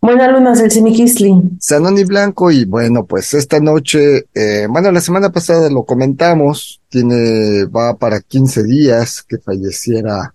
Buena 0.00 0.30
luna, 0.30 0.54
Selciniquisli. 0.54 1.58
Sanoni 1.58 2.04
Blanco, 2.04 2.50
y 2.52 2.64
bueno, 2.64 3.04
pues 3.04 3.34
esta 3.34 3.58
noche, 3.58 4.26
eh, 4.32 4.66
bueno, 4.70 4.92
la 4.92 5.00
semana 5.00 5.30
pasada 5.30 5.68
lo 5.70 5.84
comentamos, 5.84 6.80
tiene, 6.88 7.64
va 7.66 7.96
para 7.96 8.20
15 8.20 8.62
días 8.62 9.22
que 9.22 9.38
falleciera 9.38 10.32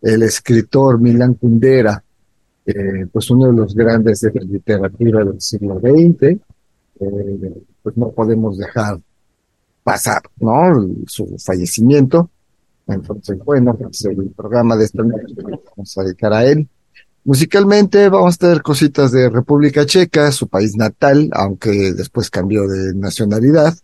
el 0.00 0.22
escritor 0.22 0.98
Milan 0.98 1.34
Kundera, 1.34 2.02
eh, 2.64 3.06
pues 3.12 3.30
uno 3.30 3.48
de 3.48 3.52
los 3.52 3.74
grandes 3.74 4.20
de 4.22 4.32
la 4.34 4.44
literatura 4.44 5.24
del 5.24 5.40
siglo 5.40 5.78
XX, 5.78 6.22
eh, 7.00 7.62
pues 7.82 7.96
no 7.96 8.10
podemos 8.12 8.56
dejar 8.56 8.98
pasar, 9.82 10.22
¿no? 10.40 10.88
Su 11.06 11.36
fallecimiento. 11.38 12.30
Entonces, 12.86 13.38
bueno, 13.44 13.74
pues 13.76 14.04
el 14.06 14.30
programa 14.30 14.76
de 14.76 14.84
esta 14.84 15.02
noche 15.02 15.34
vamos 15.76 15.98
a 15.98 16.02
dedicar 16.02 16.32
a 16.32 16.44
él. 16.46 16.68
Musicalmente 17.26 18.08
vamos 18.08 18.36
a 18.36 18.38
tener 18.38 18.62
cositas 18.62 19.10
de 19.10 19.28
República 19.28 19.84
Checa, 19.84 20.30
su 20.30 20.46
país 20.46 20.76
natal, 20.76 21.28
aunque 21.32 21.92
después 21.92 22.30
cambió 22.30 22.68
de 22.68 22.94
nacionalidad, 22.94 23.76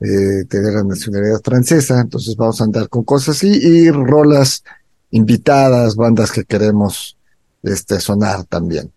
eh, 0.00 0.44
tener 0.46 0.74
la 0.74 0.84
nacionalidad 0.84 1.40
francesa, 1.42 1.98
entonces 1.98 2.36
vamos 2.36 2.60
a 2.60 2.64
andar 2.64 2.90
con 2.90 3.04
cosas 3.04 3.36
así 3.36 3.48
y 3.48 3.90
rolas 3.90 4.64
invitadas, 5.12 5.96
bandas 5.96 6.30
que 6.30 6.44
queremos 6.44 7.16
este, 7.62 8.00
sonar 8.00 8.44
también. 8.44 8.92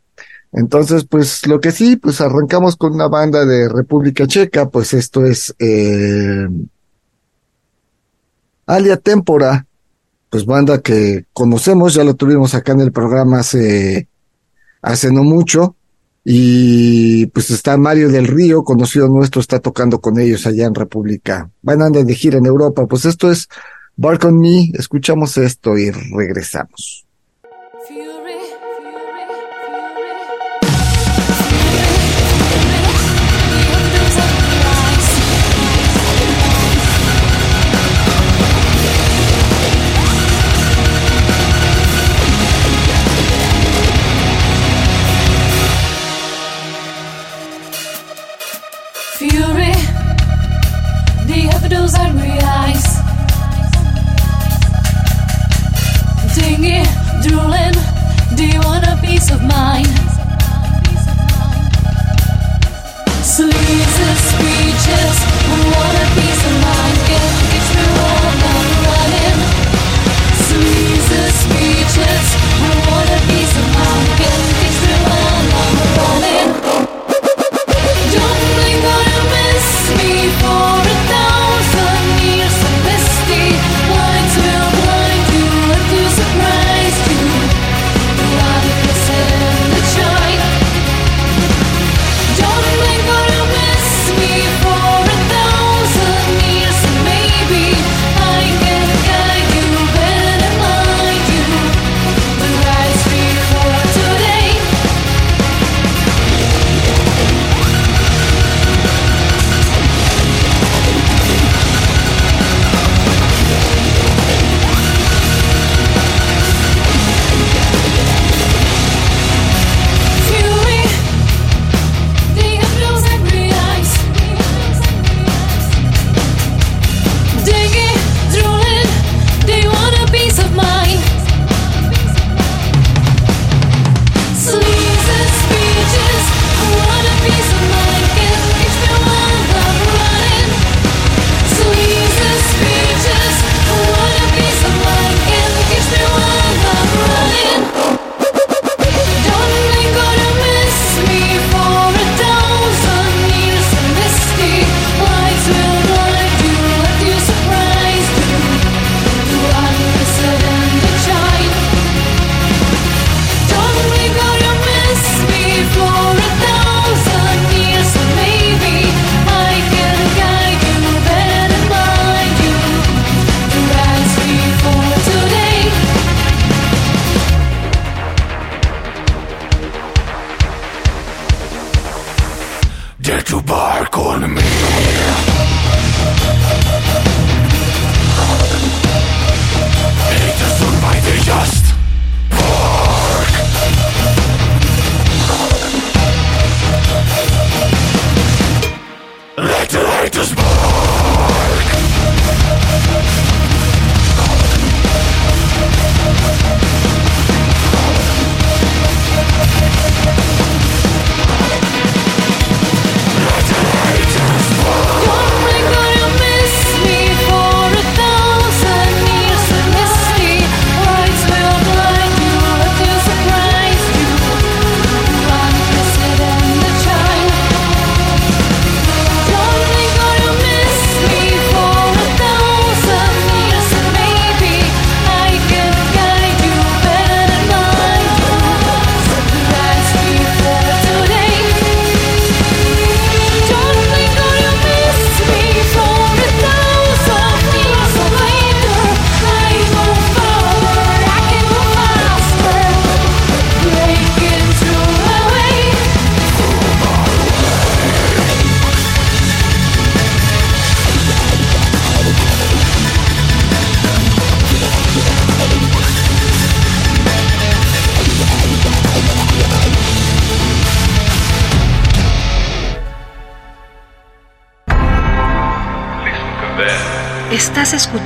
Entonces, 0.51 1.05
pues 1.05 1.47
lo 1.47 1.61
que 1.61 1.71
sí, 1.71 1.95
pues 1.95 2.19
arrancamos 2.19 2.75
con 2.75 2.93
una 2.95 3.07
banda 3.07 3.45
de 3.45 3.69
República 3.69 4.27
Checa, 4.27 4.67
pues 4.67 4.93
esto 4.93 5.25
es 5.25 5.55
eh, 5.59 6.45
Alia 8.65 8.97
Tempora, 8.97 9.65
pues 10.31 10.45
banda 10.45 10.81
que 10.81 11.25
conocemos, 11.33 11.93
ya 11.93 12.05
lo 12.05 12.15
tuvimos 12.15 12.55
acá 12.55 12.71
en 12.71 12.79
el 12.79 12.93
programa 12.93 13.39
hace, 13.39 14.07
hace 14.81 15.11
no 15.11 15.23
mucho, 15.23 15.75
y 16.23 17.25
pues 17.27 17.49
está 17.51 17.75
Mario 17.75 18.07
del 18.07 18.27
Río, 18.27 18.63
conocido 18.63 19.09
nuestro, 19.09 19.41
está 19.41 19.59
tocando 19.59 19.99
con 19.99 20.17
ellos 20.19 20.47
allá 20.47 20.67
en 20.67 20.73
República. 20.73 21.49
Van 21.61 21.81
a 21.81 21.87
andar 21.87 22.05
de 22.05 22.15
gira 22.15 22.37
en 22.37 22.45
Europa, 22.45 22.87
pues 22.87 23.03
esto 23.03 23.29
es 23.29 23.49
Bark 23.97 24.23
on 24.23 24.39
Me, 24.39 24.71
escuchamos 24.73 25.35
esto 25.37 25.77
y 25.77 25.91
regresamos. 25.91 27.05
peace 59.21 59.31
of 59.31 59.43
mind. 59.43 59.87
Sleep. 63.23 63.90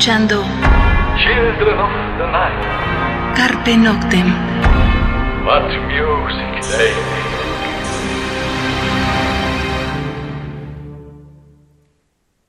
Escuchando 0.06 0.44
Children 1.18 1.80
of 1.80 1.90
the 2.19 2.28
Night. 2.31 3.36
Carpe 3.36 3.75
Noctem. 3.75 4.28
What 5.44 5.63
music 5.88 6.62
they 6.78 6.94
make. 6.94 7.25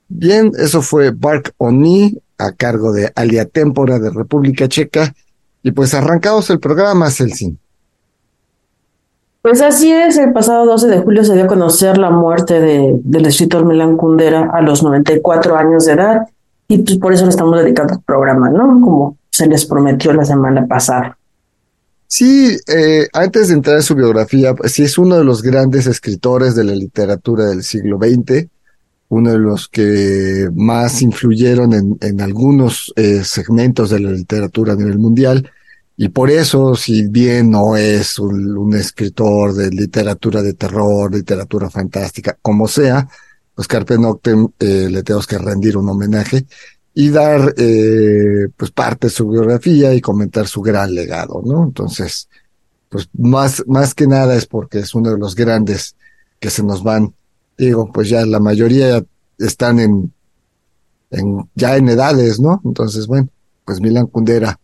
Bien, 0.09 0.53
eso 0.59 0.83
fue 0.83 1.13
Bark 1.13 1.55
Oni 1.57 2.19
a 2.37 2.53
cargo 2.53 2.93
de 2.93 3.11
Alia 3.15 3.47
Tempora 3.47 3.99
de 3.99 4.11
República 4.11 4.69
Checa. 4.69 5.15
Y 5.63 5.71
pues 5.71 5.95
arrancamos 5.95 6.51
el 6.51 6.61
programa, 6.61 7.09
Celsin. 7.09 7.59
Pues 9.41 9.63
así 9.63 9.91
es, 9.91 10.19
el 10.19 10.35
pasado 10.35 10.67
12 10.67 10.89
de 10.89 10.99
julio 10.99 11.25
se 11.25 11.33
dio 11.33 11.45
a 11.45 11.47
conocer 11.47 11.97
la 11.97 12.11
muerte 12.11 12.61
de, 12.61 13.01
del 13.03 13.25
escritor 13.25 13.65
Milan 13.65 13.97
Kundera 13.97 14.51
a 14.53 14.61
los 14.61 14.83
94 14.83 15.57
años 15.57 15.87
de 15.87 15.93
edad 15.93 16.27
y 16.69 16.79
pues 16.79 16.99
por 16.99 17.13
eso 17.13 17.25
le 17.25 17.31
estamos 17.31 17.59
dedicando 17.63 17.95
el 17.95 18.01
programa, 18.01 18.51
¿no? 18.51 18.81
Como 18.81 19.19
se 19.31 19.47
les 19.47 19.67
prometió 19.67 20.13
la 20.13 20.25
semana 20.25 20.67
pasada. 20.67 21.17
Sí, 22.09 22.57
eh, 22.69 23.09
antes 23.13 23.49
de 23.49 23.55
entrar 23.55 23.77
en 23.77 23.83
su 23.83 23.95
biografía, 23.95 24.55
pues 24.55 24.73
sí 24.73 24.85
es 24.85 24.97
uno 24.97 25.17
de 25.17 25.25
los 25.25 25.43
grandes 25.43 25.87
escritores 25.87 26.55
de 26.55 26.65
la 26.65 26.75
literatura 26.75 27.47
del 27.47 27.63
siglo 27.63 27.99
XX, 27.99 28.47
uno 29.09 29.33
de 29.33 29.39
los 29.39 29.69
que 29.69 30.49
más 30.55 31.03
influyeron 31.03 31.99
en, 32.01 32.21
algunos 32.21 32.93
eh, 32.97 33.23
segmentos 33.25 33.91
de 33.91 34.01
la 34.01 34.11
literatura 34.11 34.73
a 34.73 34.77
nivel 34.77 34.99
mundial. 34.99 35.51
Y 35.97 36.09
por 36.09 36.31
eso, 36.31 36.75
si 36.75 37.07
bien 37.09 37.51
no 37.51 37.77
es 37.77 38.19
un 38.19 38.75
escritor 38.75 39.55
de 39.55 39.71
literatura 39.71 40.43
de 40.43 40.55
terror, 40.55 41.13
literatura 41.15 41.71
fantástica, 41.71 42.37
como 42.43 42.69
sea, 42.69 43.09
pues 43.57 43.67
Carpe 43.67 43.99
Noctem 43.99 44.49
eh, 44.61 44.89
le 44.91 45.03
tenemos 45.03 45.27
que 45.27 45.39
rendir 45.39 45.79
un 45.79 45.89
homenaje 45.89 46.47
y 46.93 47.09
dar 47.09 47.55
eh, 47.57 48.49
pues 48.55 48.71
parte 48.71 49.07
de 49.07 49.11
su 49.11 49.29
biografía 49.29 49.95
y 49.95 50.01
comentar 50.03 50.47
su 50.47 50.61
gran 50.61 50.95
legado, 50.95 51.43
¿no? 51.45 51.65
Entonces, 51.65 52.29
pues 52.91 53.09
más, 53.15 53.65
más 53.67 53.95
que 53.95 54.07
nada 54.07 54.37
es 54.37 54.47
porque 54.47 54.81
es 54.81 54.95
uno 54.95 55.11
de 55.11 55.19
los 55.19 55.35
grandes 55.35 55.97
que 56.39 56.51
se 56.51 56.63
nos 56.63 56.83
van, 56.83 57.15
digo, 57.57 57.91
pues 57.91 58.11
ya 58.11 58.27
la 58.27 58.41
mayoría 58.41 59.03
están 59.39 59.81
en, 59.81 60.13
en 61.11 61.49
ya 61.55 61.77
en 61.77 61.89
edades, 61.89 62.39
¿no? 62.39 62.61
Entonces, 62.63 63.07
bueno, 63.07 63.31
pues 63.65 63.81
Milan 63.81 64.07
Kundera, 64.07 64.61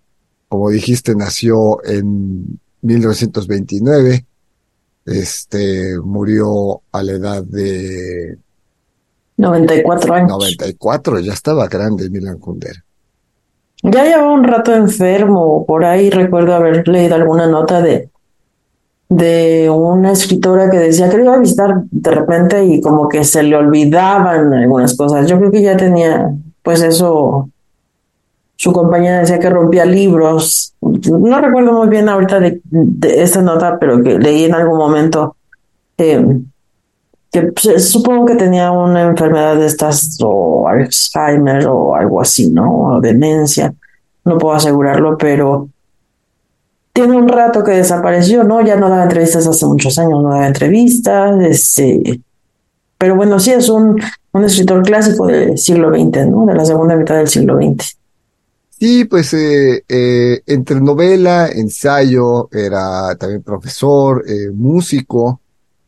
como 0.48 0.68
dijiste, 0.68 1.14
nació 1.14 1.82
en 1.84 2.60
1929, 2.82 4.26
este, 5.06 5.98
murió 5.98 6.82
a 6.92 7.02
la 7.02 7.12
edad 7.12 7.42
de 7.42 8.38
94 9.42 10.14
años. 10.14 10.28
94, 10.30 11.20
ya 11.20 11.32
estaba 11.32 11.66
grande 11.68 12.08
Milan 12.08 12.38
Kundera. 12.38 12.82
Ya 13.82 14.04
llevaba 14.04 14.32
un 14.32 14.44
rato 14.44 14.74
enfermo, 14.74 15.66
por 15.66 15.84
ahí 15.84 16.08
recuerdo 16.08 16.54
haber 16.54 16.86
leído 16.86 17.16
alguna 17.16 17.48
nota 17.48 17.82
de, 17.82 18.10
de 19.08 19.68
una 19.68 20.12
escritora 20.12 20.70
que 20.70 20.78
decía 20.78 21.10
que 21.10 21.16
lo 21.16 21.24
iba 21.24 21.34
a 21.34 21.40
visitar 21.40 21.82
de 21.90 22.10
repente 22.12 22.64
y 22.64 22.80
como 22.80 23.08
que 23.08 23.24
se 23.24 23.42
le 23.42 23.56
olvidaban 23.56 24.54
algunas 24.54 24.96
cosas. 24.96 25.26
Yo 25.26 25.36
creo 25.38 25.50
que 25.50 25.62
ya 25.62 25.76
tenía, 25.76 26.32
pues 26.62 26.80
eso, 26.82 27.50
su 28.54 28.72
compañera 28.72 29.18
decía 29.18 29.40
que 29.40 29.50
rompía 29.50 29.84
libros. 29.84 30.74
No 30.80 31.40
recuerdo 31.40 31.72
muy 31.72 31.88
bien 31.88 32.08
ahorita 32.08 32.38
de, 32.38 32.60
de 32.64 33.22
esta 33.22 33.42
nota, 33.42 33.78
pero 33.80 34.00
que 34.00 34.16
leí 34.16 34.44
en 34.44 34.54
algún 34.54 34.78
momento 34.78 35.34
eh, 35.98 36.24
que 37.32 37.42
pues, 37.44 37.88
supongo 37.88 38.26
que 38.26 38.34
tenía 38.36 38.70
una 38.70 39.02
enfermedad 39.02 39.56
de 39.56 39.66
estas 39.66 40.18
o 40.22 40.68
Alzheimer 40.68 41.66
o 41.66 41.96
algo 41.96 42.20
así, 42.20 42.50
¿no? 42.50 42.96
O 42.96 43.00
demencia, 43.00 43.74
no 44.24 44.36
puedo 44.36 44.54
asegurarlo, 44.54 45.16
pero 45.16 45.68
tiene 46.92 47.16
un 47.16 47.26
rato 47.26 47.64
que 47.64 47.72
desapareció, 47.72 48.44
¿no? 48.44 48.60
Ya 48.60 48.76
no 48.76 48.90
daba 48.90 49.04
entrevistas 49.04 49.46
hace 49.46 49.64
muchos 49.64 49.98
años, 49.98 50.22
no 50.22 50.28
daba 50.28 50.46
entrevistas, 50.46 51.42
este, 51.42 52.20
pero 52.98 53.16
bueno, 53.16 53.40
sí 53.40 53.50
es 53.50 53.70
un, 53.70 53.98
un 54.32 54.44
escritor 54.44 54.82
clásico 54.82 55.26
del 55.26 55.56
siglo 55.56 55.88
XX, 55.88 56.26
¿no? 56.26 56.44
De 56.44 56.54
la 56.54 56.66
segunda 56.66 56.96
mitad 56.96 57.16
del 57.16 57.28
siglo 57.28 57.56
XX. 57.56 57.96
Sí, 58.78 59.06
pues 59.06 59.32
eh, 59.32 59.84
eh, 59.88 60.42
entre 60.44 60.80
novela, 60.82 61.48
ensayo, 61.48 62.50
era 62.52 63.14
también 63.16 63.42
profesor, 63.42 64.22
eh, 64.28 64.50
músico, 64.52 65.40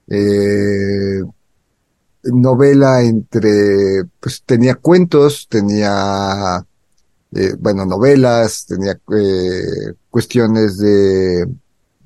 eh, 0.08 1.22
novela 2.24 3.02
entre, 3.02 4.04
pues 4.20 4.42
tenía 4.44 4.74
cuentos, 4.76 5.46
tenía, 5.48 6.64
eh, 7.34 7.54
bueno, 7.58 7.84
novelas, 7.84 8.66
tenía 8.66 8.98
eh, 9.16 9.92
cuestiones 10.10 10.78
de, 10.78 11.46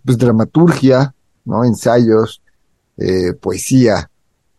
pues 0.04 0.18
dramaturgia, 0.18 1.14
¿no? 1.44 1.64
Ensayos, 1.64 2.42
eh, 2.96 3.32
poesía. 3.34 4.10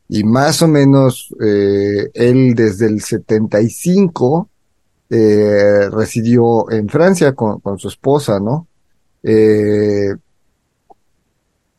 Y 0.07 0.23
más 0.23 0.61
o 0.61 0.67
menos, 0.67 1.33
eh, 1.41 2.09
él 2.13 2.55
desde 2.55 2.87
el 2.87 3.01
75, 3.01 4.49
eh, 5.09 5.89
residió 5.89 6.69
en 6.71 6.87
Francia 6.87 7.33
con, 7.33 7.59
con 7.59 7.77
su 7.77 7.87
esposa, 7.87 8.39
¿no? 8.39 8.67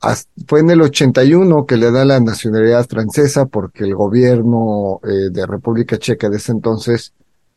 Eh, 0.03 0.15
fue 0.47 0.61
en 0.61 0.71
el 0.71 0.81
81 0.81 1.67
que 1.67 1.77
le 1.77 1.91
da 1.91 2.05
la 2.05 2.21
nacionalidad 2.21 2.87
francesa 2.89 3.47
porque 3.47 3.85
el 3.85 3.95
gobierno 3.95 5.01
eh, 5.05 5.31
de 5.31 5.47
República 5.47 5.99
Checa 5.99 6.29
de 6.29 6.39
ese 6.39 6.53
entonces, 6.53 7.13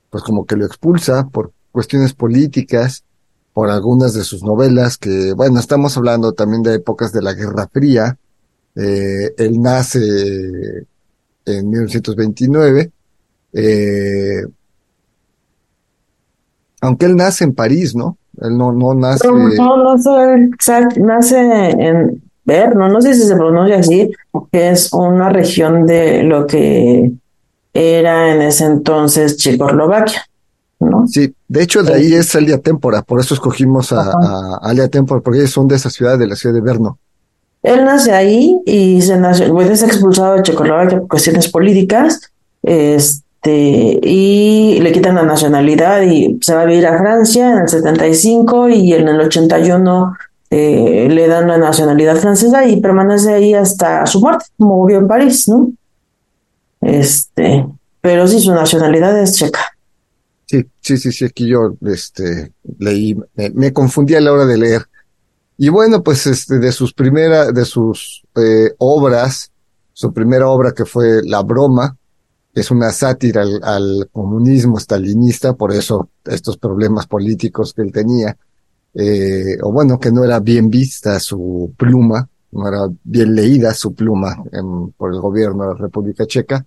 pues 0.09 0.23
como 0.23 0.45
que 0.45 0.55
lo 0.55 0.65
expulsa 0.65 1.27
por 1.27 1.51
cuestiones 1.71 2.13
políticas, 2.13 3.03
por 3.53 3.69
algunas 3.69 4.13
de 4.13 4.23
sus 4.23 4.43
novelas, 4.43 4.97
que 4.97 5.33
bueno, 5.33 5.59
estamos 5.59 5.95
hablando 5.95 6.33
también 6.33 6.63
de 6.63 6.75
épocas 6.75 7.11
de 7.11 7.21
la 7.21 7.33
Guerra 7.33 7.67
Fría. 7.71 8.17
Eh, 8.75 9.33
él 9.37 9.61
nace 9.61 9.99
en 11.45 11.69
1929. 11.69 12.91
Eh, 13.53 14.43
aunque 16.81 17.05
él 17.05 17.15
nace 17.15 17.43
en 17.43 17.53
París, 17.53 17.95
¿no? 17.95 18.17
Él 18.41 18.57
no, 18.57 18.71
no 18.71 18.93
nace. 18.95 19.27
No, 19.27 19.37
no, 19.37 19.95
no, 19.95 20.35
exacto, 20.53 20.99
nace 20.99 21.39
en 21.39 22.22
Berno, 22.45 22.89
no 22.89 23.01
sé 23.01 23.13
si 23.13 23.21
se 23.21 23.35
pronuncia 23.35 23.77
así, 23.77 24.11
que 24.51 24.69
es 24.69 24.91
una 24.91 25.29
región 25.29 25.85
de 25.85 26.23
lo 26.23 26.45
que 26.45 27.11
era 27.73 28.33
en 28.33 28.41
ese 28.41 28.65
entonces 28.65 29.37
Checoslovaquia, 29.37 30.25
¿no? 30.79 31.07
Sí, 31.07 31.33
de 31.47 31.63
hecho 31.63 31.83
de 31.83 31.93
ahí 31.93 32.13
es 32.13 32.35
Alia 32.35 32.57
Tempora, 32.57 33.01
por 33.01 33.19
eso 33.19 33.33
escogimos 33.33 33.93
a, 33.93 34.01
a 34.01 34.59
Alia 34.61 34.87
Tempora, 34.87 35.21
porque 35.21 35.39
ellos 35.39 35.51
son 35.51 35.67
de 35.67 35.75
esa 35.75 35.89
ciudad, 35.89 36.19
de 36.19 36.27
la 36.27 36.35
ciudad 36.35 36.53
de 36.53 36.61
Berno. 36.61 36.97
Él 37.63 37.85
nace 37.85 38.11
ahí 38.11 38.59
y 38.65 39.01
se 39.01 39.17
nació, 39.17 39.51
bueno, 39.53 39.71
es 39.71 39.81
expulsado 39.81 40.35
de 40.35 40.43
Checoslovaquia 40.43 40.99
por 40.99 41.07
cuestiones 41.07 41.47
políticas, 41.47 42.19
este, 42.61 43.99
y 44.03 44.79
le 44.81 44.91
quitan 44.91 45.15
la 45.15 45.23
nacionalidad 45.23 46.01
y 46.01 46.37
se 46.41 46.53
va 46.53 46.61
a 46.61 46.65
vivir 46.65 46.85
a 46.85 46.97
Francia 46.97 47.53
en 47.53 47.59
el 47.59 47.69
75 47.69 48.69
y 48.69 48.93
en 48.93 49.07
el 49.07 49.21
81 49.21 50.13
eh, 50.55 51.09
le 51.09 51.27
dan 51.27 51.47
la 51.47 51.57
nacionalidad 51.57 52.15
francesa 52.17 52.63
y 52.67 52.79
permanece 52.79 53.33
ahí 53.33 53.55
hasta 53.55 54.05
su 54.05 54.19
muerte, 54.19 54.45
como 54.55 54.85
vivió 54.85 54.99
en 54.99 55.07
París, 55.07 55.49
¿no? 55.49 55.71
Este, 56.79 57.65
pero 58.01 58.27
sí, 58.27 58.39
su 58.39 58.53
nacionalidad 58.53 59.19
es 59.19 59.35
checa. 59.35 59.61
Sí, 60.45 60.63
sí, 60.79 60.97
sí, 60.97 61.11
sí, 61.11 61.25
aquí 61.25 61.47
yo 61.47 61.73
este, 61.81 62.51
leí, 62.77 63.17
me, 63.33 63.49
me 63.49 63.73
confundí 63.73 64.13
a 64.13 64.21
la 64.21 64.31
hora 64.31 64.45
de 64.45 64.59
leer. 64.59 64.85
Y 65.57 65.69
bueno, 65.69 66.03
pues 66.03 66.27
este, 66.27 66.59
de 66.59 66.71
sus 66.71 66.93
primeras, 66.93 67.51
de 67.51 67.65
sus 67.65 68.23
eh, 68.35 68.75
obras, 68.77 69.49
su 69.91 70.13
primera 70.13 70.47
obra 70.49 70.71
que 70.71 70.85
fue 70.85 71.23
La 71.23 71.41
Broma, 71.41 71.97
es 72.53 72.69
una 72.69 72.91
sátira 72.91 73.41
al, 73.41 73.59
al 73.63 74.09
comunismo 74.11 74.79
stalinista, 74.79 75.53
por 75.53 75.71
eso 75.71 76.09
estos 76.25 76.57
problemas 76.57 77.07
políticos 77.07 77.73
que 77.73 77.81
él 77.81 77.91
tenía 77.91 78.37
eh, 78.93 79.57
o 79.61 79.71
bueno, 79.71 79.99
que 79.99 80.11
no 80.11 80.23
era 80.23 80.39
bien 80.39 80.69
vista 80.69 81.19
su 81.19 81.73
pluma, 81.77 82.27
no 82.51 82.67
era 82.67 82.87
bien 83.03 83.33
leída 83.35 83.73
su 83.73 83.93
pluma 83.93 84.43
en, 84.51 84.91
por 84.91 85.13
el 85.13 85.19
gobierno 85.19 85.63
de 85.63 85.73
la 85.73 85.79
República 85.79 86.25
Checa. 86.25 86.65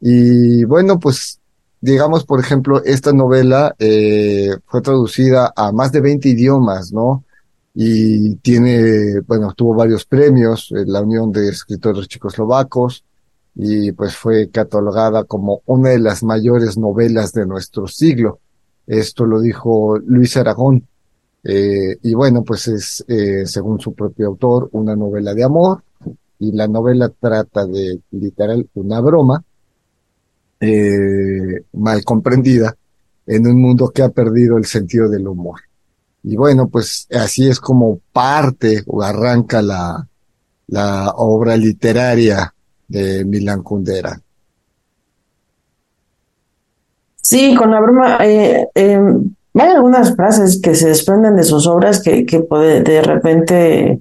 Y 0.00 0.64
bueno, 0.64 0.98
pues 0.98 1.40
digamos, 1.80 2.24
por 2.24 2.40
ejemplo, 2.40 2.82
esta 2.84 3.12
novela 3.12 3.74
eh, 3.78 4.50
fue 4.66 4.82
traducida 4.82 5.52
a 5.54 5.72
más 5.72 5.92
de 5.92 6.00
20 6.00 6.28
idiomas, 6.28 6.92
¿no? 6.92 7.24
Y 7.74 8.36
tiene, 8.36 9.20
bueno, 9.20 9.52
tuvo 9.54 9.74
varios 9.74 10.04
premios 10.04 10.72
en 10.72 10.92
la 10.92 11.02
Unión 11.02 11.30
de 11.30 11.48
Escritores 11.48 12.08
Checoslovacos 12.08 13.04
y 13.54 13.92
pues 13.92 14.16
fue 14.16 14.50
catalogada 14.50 15.24
como 15.24 15.62
una 15.66 15.90
de 15.90 15.98
las 15.98 16.22
mayores 16.22 16.76
novelas 16.76 17.32
de 17.32 17.46
nuestro 17.46 17.86
siglo. 17.86 18.40
Esto 18.86 19.26
lo 19.26 19.40
dijo 19.40 19.98
Luis 19.98 20.36
Aragón, 20.36 20.88
eh, 21.44 21.96
y 22.02 22.14
bueno, 22.14 22.42
pues 22.42 22.68
es, 22.68 23.04
eh, 23.08 23.46
según 23.46 23.80
su 23.80 23.94
propio 23.94 24.28
autor, 24.28 24.68
una 24.72 24.96
novela 24.96 25.34
de 25.34 25.44
amor, 25.44 25.82
y 26.38 26.52
la 26.52 26.68
novela 26.68 27.08
trata 27.08 27.66
de, 27.66 28.00
literal, 28.12 28.68
una 28.74 29.00
broma, 29.00 29.42
eh, 30.60 31.62
mal 31.72 32.04
comprendida, 32.04 32.76
en 33.26 33.46
un 33.46 33.60
mundo 33.60 33.90
que 33.90 34.02
ha 34.02 34.08
perdido 34.08 34.56
el 34.56 34.64
sentido 34.64 35.08
del 35.08 35.26
humor. 35.26 35.60
Y 36.22 36.36
bueno, 36.36 36.68
pues 36.68 37.06
así 37.10 37.48
es 37.48 37.60
como 37.60 38.00
parte 38.12 38.82
o 38.86 39.02
arranca 39.02 39.62
la, 39.62 40.06
la 40.68 41.12
obra 41.16 41.56
literaria 41.56 42.52
de 42.86 43.24
Milan 43.24 43.62
Kundera. 43.62 44.20
Sí, 47.16 47.54
con 47.54 47.70
la 47.70 47.80
broma, 47.80 48.18
eh, 48.24 48.66
hay 49.60 49.70
algunas 49.70 50.14
frases 50.14 50.60
que 50.60 50.74
se 50.74 50.88
desprenden 50.88 51.36
de 51.36 51.42
sus 51.42 51.66
obras 51.66 52.02
que, 52.02 52.24
que 52.26 52.40
puede, 52.40 52.82
de 52.82 53.02
repente, 53.02 54.00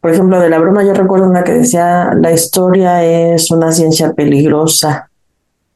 por 0.00 0.12
ejemplo, 0.12 0.40
de 0.40 0.48
la 0.48 0.58
broma 0.58 0.84
yo 0.84 0.94
recuerdo 0.94 1.28
una 1.28 1.44
que 1.44 1.52
decía, 1.52 2.12
la 2.14 2.32
historia 2.32 3.04
es 3.04 3.50
una 3.50 3.72
ciencia 3.72 4.12
peligrosa. 4.12 5.10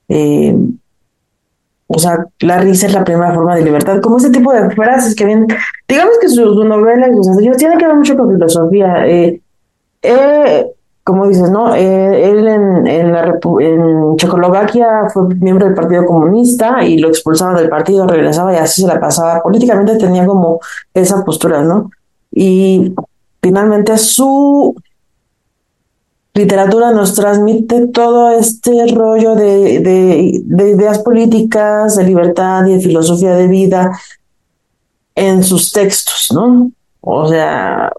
Eh, 0.08 0.56
o 1.92 1.98
sea, 1.98 2.24
la 2.40 2.58
risa 2.58 2.86
es 2.86 2.94
la 2.94 3.04
primera 3.04 3.34
forma 3.34 3.56
de 3.56 3.64
libertad, 3.64 4.00
como 4.00 4.18
ese 4.18 4.30
tipo 4.30 4.52
de 4.52 4.70
frases 4.70 5.14
que 5.14 5.24
vienen, 5.24 5.48
digamos 5.88 6.18
que 6.20 6.28
sus 6.28 6.64
novelas 6.64 7.10
sus 7.16 7.26
ensayos 7.26 7.56
tienen 7.56 7.78
que 7.78 7.86
ver 7.86 7.96
mucho 7.96 8.16
con 8.16 8.30
filosofía. 8.30 9.06
Eh, 9.08 9.40
eh, 10.02 10.66
como 11.10 11.26
dices, 11.26 11.50
¿no? 11.50 11.74
Eh, 11.74 12.30
él 12.30 12.46
en, 12.46 12.86
en, 12.86 13.12
la 13.12 13.38
en 13.60 14.16
Checoslovaquia 14.16 15.08
fue 15.12 15.34
miembro 15.34 15.66
del 15.66 15.74
Partido 15.74 16.06
Comunista 16.06 16.84
y 16.84 16.98
lo 16.98 17.08
expulsaban 17.08 17.56
del 17.56 17.68
partido, 17.68 18.06
regresaba 18.06 18.54
y 18.54 18.56
así 18.56 18.82
se 18.82 18.86
la 18.88 19.00
pasaba. 19.00 19.42
Políticamente 19.42 19.96
tenía 19.96 20.24
como 20.24 20.60
esa 20.94 21.24
postura, 21.24 21.62
¿no? 21.62 21.90
Y 22.30 22.94
finalmente 23.42 23.98
su 23.98 24.74
literatura 26.34 26.92
nos 26.92 27.14
transmite 27.14 27.88
todo 27.88 28.30
este 28.30 28.86
rollo 28.94 29.34
de, 29.34 29.80
de, 29.80 30.40
de, 30.44 30.70
ideas 30.70 31.00
políticas, 31.00 31.96
de 31.96 32.04
libertad 32.04 32.64
y 32.66 32.74
de 32.74 32.80
filosofía 32.80 33.32
de 33.32 33.48
vida 33.48 33.90
en 35.14 35.42
sus 35.42 35.72
textos, 35.72 36.28
¿no? 36.32 36.70
O 37.00 37.28
sea, 37.28 37.92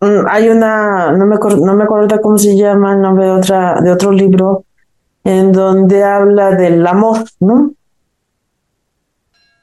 hay 0.00 0.48
una, 0.48 1.12
no 1.12 1.26
me, 1.26 1.36
no 1.36 1.74
me 1.74 1.84
acuerdo 1.84 2.20
cómo 2.20 2.38
se 2.38 2.56
llama 2.56 2.94
el 2.94 3.00
nombre 3.00 3.24
de, 3.26 3.30
otra, 3.32 3.80
de 3.80 3.90
otro 3.90 4.12
libro, 4.12 4.64
en 5.24 5.52
donde 5.52 6.04
habla 6.04 6.50
del 6.54 6.86
amor, 6.86 7.24
¿no? 7.40 7.72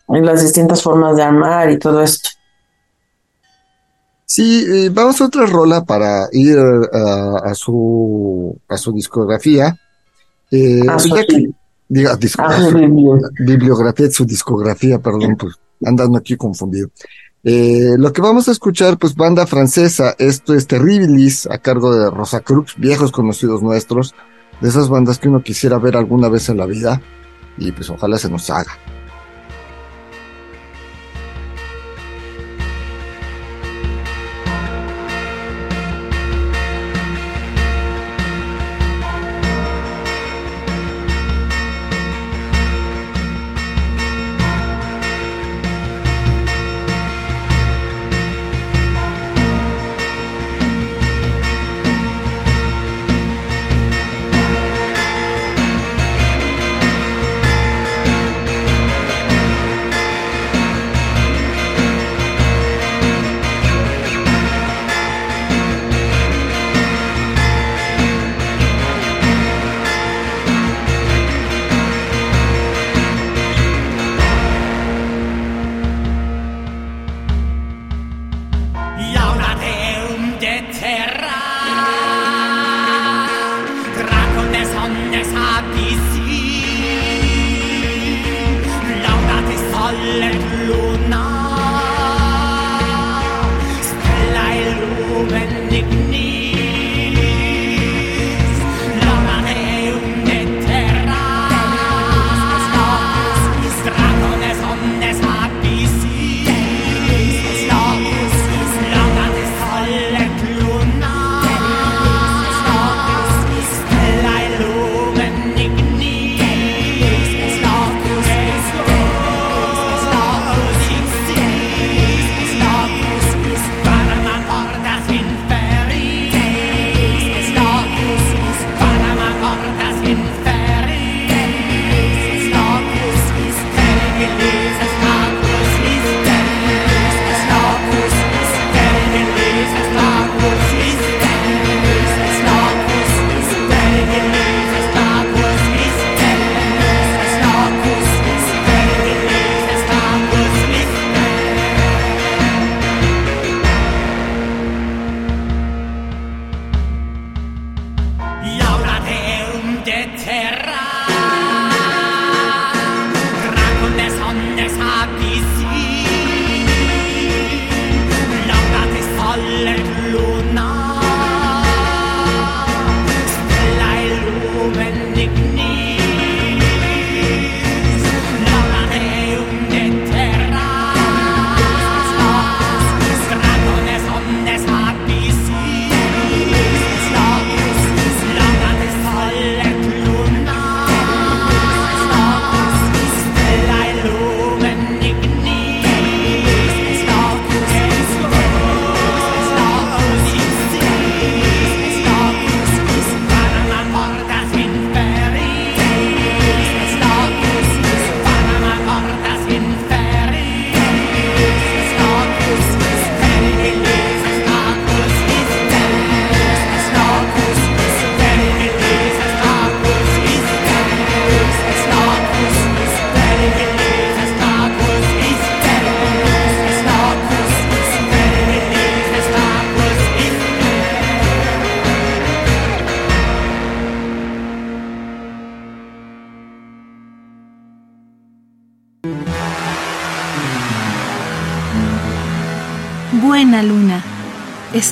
En 0.09 0.25
las 0.25 0.41
distintas 0.41 0.81
formas 0.81 1.15
de 1.15 1.23
amar 1.23 1.69
y 1.71 1.79
todo 1.79 2.01
esto. 2.01 2.29
Sí, 4.25 4.65
eh, 4.67 4.89
vamos 4.91 5.21
a 5.21 5.25
otra 5.25 5.45
rola 5.45 5.83
para 5.83 6.27
ir 6.31 6.57
a 6.59 7.53
su 7.53 8.57
a 8.67 8.77
su 8.77 8.91
discografía. 8.91 9.75
Eh, 10.51 10.81
Ah, 10.87 10.93
pues 10.93 11.03
su- 11.03 11.15
que- 11.15 11.49
diga, 11.87 12.15
disco- 12.15 12.43
Ah, 12.43 12.57
su 12.59 12.71
bibliografía, 13.45 14.09
su 14.11 14.25
discografía, 14.25 14.97
perdón, 14.99 15.35
pues 15.37 15.55
andando 15.85 16.17
aquí 16.17 16.35
confundido. 16.35 16.89
Eh, 17.45 17.95
lo 17.97 18.13
que 18.13 18.21
vamos 18.21 18.47
a 18.47 18.51
escuchar, 18.51 18.97
pues 18.97 19.15
banda 19.15 19.45
francesa, 19.45 20.15
esto 20.17 20.53
es 20.53 20.65
Terribilis, 20.65 21.45
a 21.47 21.57
cargo 21.57 21.93
de 21.93 22.09
Rosa 22.09 22.39
Cruz, 22.39 22.75
viejos 22.77 23.11
conocidos 23.11 23.61
nuestros, 23.61 24.15
de 24.61 24.69
esas 24.69 24.87
bandas 24.87 25.19
que 25.19 25.27
uno 25.27 25.43
quisiera 25.43 25.77
ver 25.77 25.97
alguna 25.97 26.29
vez 26.29 26.47
en 26.47 26.57
la 26.57 26.65
vida, 26.65 27.01
y 27.57 27.73
pues 27.73 27.89
ojalá 27.89 28.17
se 28.17 28.29
nos 28.29 28.49
haga. 28.49 28.77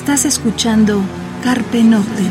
Estás 0.02 0.24
escuchando 0.24 1.00
Carpe 1.44 1.80
Noctem. 1.84 2.26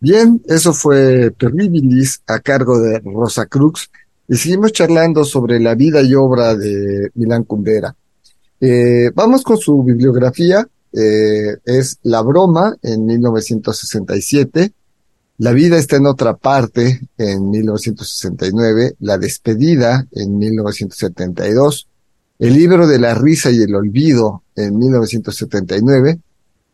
Bien, 0.00 0.40
eso 0.46 0.72
fue 0.72 1.32
Terribilis 1.32 2.22
a 2.26 2.40
cargo 2.40 2.80
de 2.80 2.98
Rosa 3.00 3.44
Cruz 3.44 3.90
y 4.26 4.36
seguimos 4.36 4.72
charlando 4.72 5.22
sobre 5.22 5.60
la 5.60 5.74
vida 5.74 6.00
y 6.00 6.14
obra 6.14 6.56
de 6.56 7.10
Milán 7.12 7.44
Kundera. 7.44 7.94
Eh, 8.58 9.10
vamos 9.14 9.42
con 9.42 9.58
su 9.58 9.82
bibliografía, 9.82 10.66
eh, 10.94 11.58
es 11.62 11.98
La 12.04 12.22
Broma 12.22 12.74
en 12.80 13.04
1967, 13.04 14.72
La 15.36 15.52
vida 15.52 15.78
está 15.78 15.96
en 15.96 16.06
otra 16.06 16.36
parte 16.36 17.00
en 17.18 17.50
1969, 17.50 18.94
La 19.00 19.18
Despedida 19.18 20.06
en 20.12 20.38
1972, 20.38 21.88
El 22.38 22.54
libro 22.54 22.86
de 22.86 23.00
la 23.00 23.14
risa 23.14 23.50
y 23.50 23.60
el 23.60 23.74
olvido 23.74 24.44
en 24.54 24.78
1979, 24.78 26.20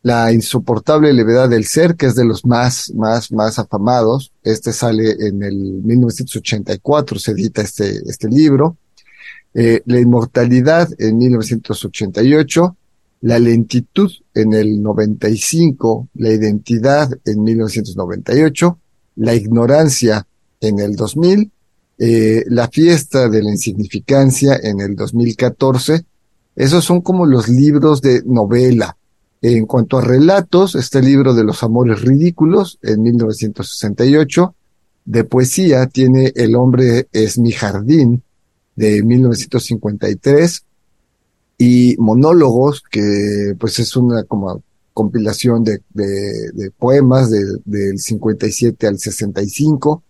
la 0.03 0.33
insoportable 0.33 1.13
levedad 1.13 1.49
del 1.49 1.65
ser, 1.65 1.97
que 1.97 2.07
es 2.07 2.15
de 2.15 2.25
los 2.25 2.45
más, 2.45 2.93
más, 2.95 3.33
más 3.33 3.59
afamados. 3.59 4.33
Este 4.43 4.73
sale 4.73 5.13
en 5.27 5.43
el 5.43 5.57
1984, 5.57 7.19
se 7.19 7.33
edita 7.33 7.63
este, 7.63 7.99
este 8.07 8.29
libro. 8.29 8.77
Eh, 9.53 9.83
la 9.87 10.01
inmortalidad 10.01 10.89
en 10.99 11.19
1988, 11.19 12.77
la 13.21 13.39
lentitud 13.39 14.11
en 14.35 14.55
el 14.55 14.83
95, 14.83 16.09
la 16.15 16.31
identidad 16.31 17.11
en 17.25 17.43
1998, 17.43 18.79
la 19.17 19.35
ignorancia 19.35 20.27
en 20.61 20.79
el 20.79 20.97
2000, 20.97 21.51
eh, 21.99 22.45
la 22.49 22.69
fiesta 22.69 23.29
de 23.29 23.43
la 23.43 23.51
insignificancia 23.51 24.59
en 24.63 24.81
el 24.81 24.97
2014. 24.97 26.05
Esos 26.57 26.85
son 26.85 27.03
como 27.03 27.27
los 27.27 27.49
libros 27.49 28.01
de 28.01 28.23
novela 28.25 28.97
en 29.43 29.67
cuanto 29.67 29.99
a 29.99 30.03
relatos, 30.03 30.75
este 30.75 31.01
libro 31.03 31.35
de 31.35 31.45
los 31.45 31.63
amores 31.63 32.03
ridículos 32.03 32.79
en 32.83 33.03
1968. 33.03 34.55
De 35.05 35.25
poesía 35.25 35.87
tiene 35.87 36.33
El 36.37 36.55
hombre 36.57 37.09
es 37.13 37.39
mi 37.39 37.53
jardín 37.53 38.23
de 38.77 39.03
1953 39.03 40.65
y 41.63 41.95
monólogos 41.99 42.83
que 42.91 43.55
pues 43.61 43.79
es 43.81 43.95
una 43.95 44.25
como 44.25 44.63
compilación 44.95 45.63
de, 45.63 45.83
de, 45.91 46.53
de 46.55 46.71
poemas 46.71 47.29
de, 47.29 47.45
del 47.67 47.99
57 47.99 48.87
al 48.87 48.99
65. 48.99 50.03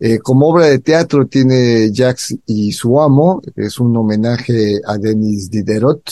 Eh, 0.00 0.18
como 0.18 0.48
obra 0.48 0.66
de 0.66 0.80
teatro 0.80 1.28
tiene 1.28 1.92
Jacques 1.92 2.36
y 2.46 2.72
su 2.72 3.00
amo, 3.00 3.40
es 3.54 3.78
un 3.78 3.96
homenaje 3.96 4.80
a 4.84 4.98
Denis 4.98 5.48
Diderot, 5.48 6.02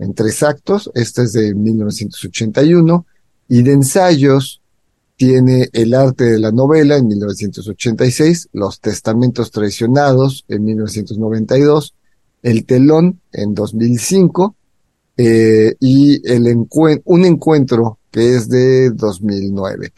en 0.00 0.14
tres 0.14 0.42
actos, 0.42 0.90
este 0.94 1.22
es 1.22 1.32
de 1.34 1.54
1981, 1.54 3.06
y 3.48 3.62
de 3.62 3.72
ensayos 3.72 4.62
tiene 5.14 5.68
El 5.72 5.94
arte 5.94 6.24
de 6.24 6.40
la 6.40 6.50
novela 6.50 6.96
en 6.96 7.06
1986, 7.06 8.48
Los 8.52 8.80
testamentos 8.80 9.52
traicionados 9.52 10.44
en 10.48 10.64
1992, 10.64 11.94
El 12.42 12.66
telón 12.66 13.20
en 13.32 13.54
2005 13.54 14.56
eh, 15.16 15.74
y 15.80 16.28
el 16.30 16.66
un 17.04 17.24
encuentro 17.24 17.98
que 18.10 18.34
es 18.34 18.48
de 18.48 18.90
2009. 18.90 19.92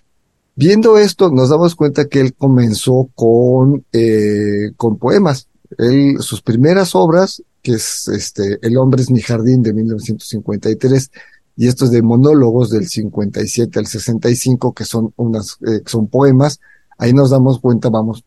Viendo 0.57 0.98
esto, 0.98 1.30
nos 1.30 1.48
damos 1.48 1.74
cuenta 1.74 2.07
que 2.07 2.20
él 2.20 2.35
comenzó 2.35 3.09
con, 3.14 3.85
eh, 3.92 4.72
con 4.76 4.98
poemas. 4.98 5.48
Él, 5.78 6.18
sus 6.20 6.42
primeras 6.42 6.94
obras 6.94 7.42
que 7.64 7.72
es 7.72 8.07
este 8.09 8.59
El 8.62 8.76
hombre 8.76 9.02
es 9.02 9.11
mi 9.11 9.20
jardín 9.20 9.62
de 9.62 9.72
1953 9.72 11.11
y 11.57 11.66
estos 11.66 11.90
de 11.90 12.02
monólogos 12.02 12.70
del 12.70 12.87
57 12.87 13.78
al 13.78 13.87
65 13.87 14.74
que 14.74 14.85
son 14.85 15.12
unas 15.16 15.57
eh, 15.66 15.80
son 15.87 16.09
poemas, 16.09 16.61
ahí 16.98 17.12
nos 17.12 17.30
damos 17.30 17.61
cuenta, 17.61 17.88
vamos, 17.88 18.24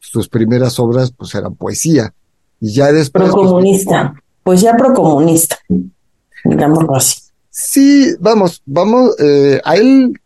sus 0.00 0.28
primeras 0.28 0.78
obras 0.80 1.12
pues 1.12 1.34
eran 1.34 1.54
poesía 1.54 2.12
y 2.62 2.72
ya 2.72 2.90
después 2.90 3.24
pues, 3.24 3.34
procomunista, 3.34 4.14
poesía 4.42 4.74
procomunista, 4.74 5.58
digámoslo 6.44 6.96
así. 6.96 7.20
Sí, 7.50 8.14
vamos, 8.18 8.62
vamos, 8.64 9.14
eh, 9.18 9.60
a 9.62 9.76
él 9.76 10.18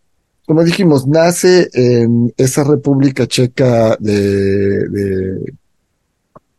como 0.46 0.62
dijimos, 0.62 1.08
nace 1.08 1.68
en 1.72 2.32
esa 2.36 2.62
República 2.62 3.26
Checa 3.26 3.96
de, 3.98 4.88
de 4.88 5.52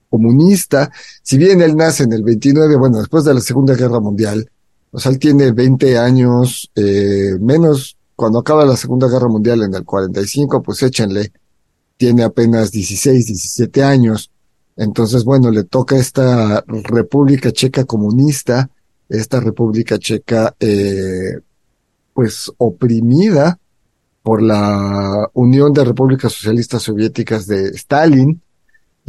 comunista, 0.10 0.92
si 1.24 1.38
bien 1.38 1.62
él 1.62 1.76
nace 1.78 2.04
en 2.04 2.12
el 2.12 2.24
29, 2.24 2.76
bueno, 2.76 3.00
después 3.00 3.24
de 3.24 3.34
la 3.34 3.40
Segunda 3.40 3.76
Guerra 3.76 4.02
Mundial, 4.02 4.50
o 4.92 5.00
sea, 5.00 5.12
él 5.12 5.20
tiene 5.20 5.52
20 5.52 5.98
años, 5.98 6.70
eh, 6.76 7.38
menos 7.40 7.98
cuando 8.16 8.40
acaba 8.40 8.66
la 8.66 8.76
Segunda 8.76 9.08
Guerra 9.08 9.30
Mundial 9.30 9.64
en 9.64 9.74
el 9.74 9.86
45, 9.86 10.62
pues 10.62 10.84
échenle, 10.84 11.32
tiene 11.96 12.24
apenas 12.24 12.72
16, 12.72 13.26
17 13.28 13.84
años. 13.84 14.32
Entonces, 14.78 15.24
bueno, 15.26 15.52
le 15.52 15.64
toca 15.64 15.98
esta 15.98 16.64
República 16.68 17.52
Checa 17.52 17.86
comunista, 17.86 18.70
esta 19.10 19.40
República 19.40 19.98
Checa, 19.98 20.56
eh, 20.60 21.40
pues 22.14 22.52
oprimida 22.58 23.60
por 24.22 24.42
la 24.42 25.30
Unión 25.34 25.74
de 25.74 25.84
Repúblicas 25.84 26.32
Socialistas 26.32 26.84
Soviéticas 26.84 27.48
de 27.48 27.70
Stalin, 27.70 28.42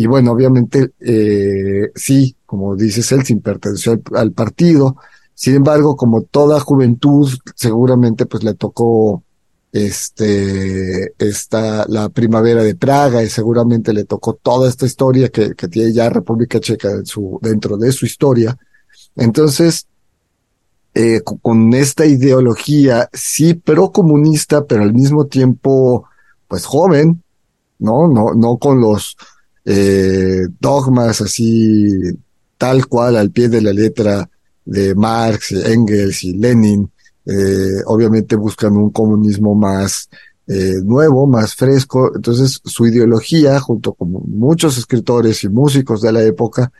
y 0.00 0.06
bueno, 0.06 0.30
obviamente, 0.30 0.92
eh, 1.00 1.90
sí, 1.96 2.36
como 2.46 2.76
dices 2.76 3.10
él, 3.10 3.24
sin 3.24 3.40
pertenecer 3.40 4.00
al, 4.14 4.30
partido. 4.30 4.94
Sin 5.34 5.56
embargo, 5.56 5.96
como 5.96 6.22
toda 6.22 6.60
juventud, 6.60 7.28
seguramente 7.56 8.24
pues 8.24 8.44
le 8.44 8.54
tocó 8.54 9.24
este, 9.72 11.12
esta, 11.18 11.84
la 11.88 12.08
primavera 12.08 12.62
de 12.62 12.74
Praga 12.74 13.22
y 13.22 13.28
seguramente 13.28 13.92
le 13.92 14.04
tocó 14.04 14.34
toda 14.34 14.68
esta 14.68 14.86
historia 14.86 15.28
que, 15.28 15.54
que 15.54 15.68
tiene 15.68 15.92
ya 15.92 16.10
República 16.10 16.60
Checa 16.60 16.90
en 16.90 17.06
su, 17.06 17.38
dentro 17.42 17.76
de 17.76 17.92
su 17.92 18.06
historia. 18.06 18.56
Entonces, 19.16 19.86
eh, 20.94 21.20
con 21.22 21.74
esta 21.74 22.06
ideología, 22.06 23.08
sí, 23.12 23.54
pero 23.54 23.92
comunista, 23.92 24.64
pero 24.64 24.82
al 24.82 24.94
mismo 24.94 25.26
tiempo, 25.26 26.06
pues 26.48 26.64
joven, 26.64 27.22
¿no? 27.78 28.08
No, 28.08 28.34
no 28.34 28.56
con 28.56 28.80
los, 28.80 29.16
eh, 29.70 30.46
dogmas 30.58 31.20
así 31.20 32.00
tal 32.56 32.86
cual 32.86 33.16
al 33.16 33.30
pie 33.30 33.50
de 33.50 33.60
la 33.60 33.72
letra 33.72 34.28
de 34.64 34.94
Marx, 34.94 35.52
Engels 35.52 36.24
y 36.24 36.32
Lenin, 36.32 36.90
eh, 37.28 37.82
obviamente 37.84 38.36
buscan 38.36 38.74
un 38.74 38.88
comunismo 38.88 39.54
más 39.54 40.08
eh, 40.46 40.76
nuevo, 40.82 41.26
más 41.26 41.54
fresco. 41.54 42.10
Entonces 42.14 42.60
su 42.64 42.86
ideología, 42.86 43.60
junto 43.60 43.92
con 43.92 44.10
muchos 44.10 44.78
escritores 44.78 45.44
y 45.44 45.50
músicos 45.50 46.00
de 46.00 46.10
la 46.10 46.22
época, 46.22 46.72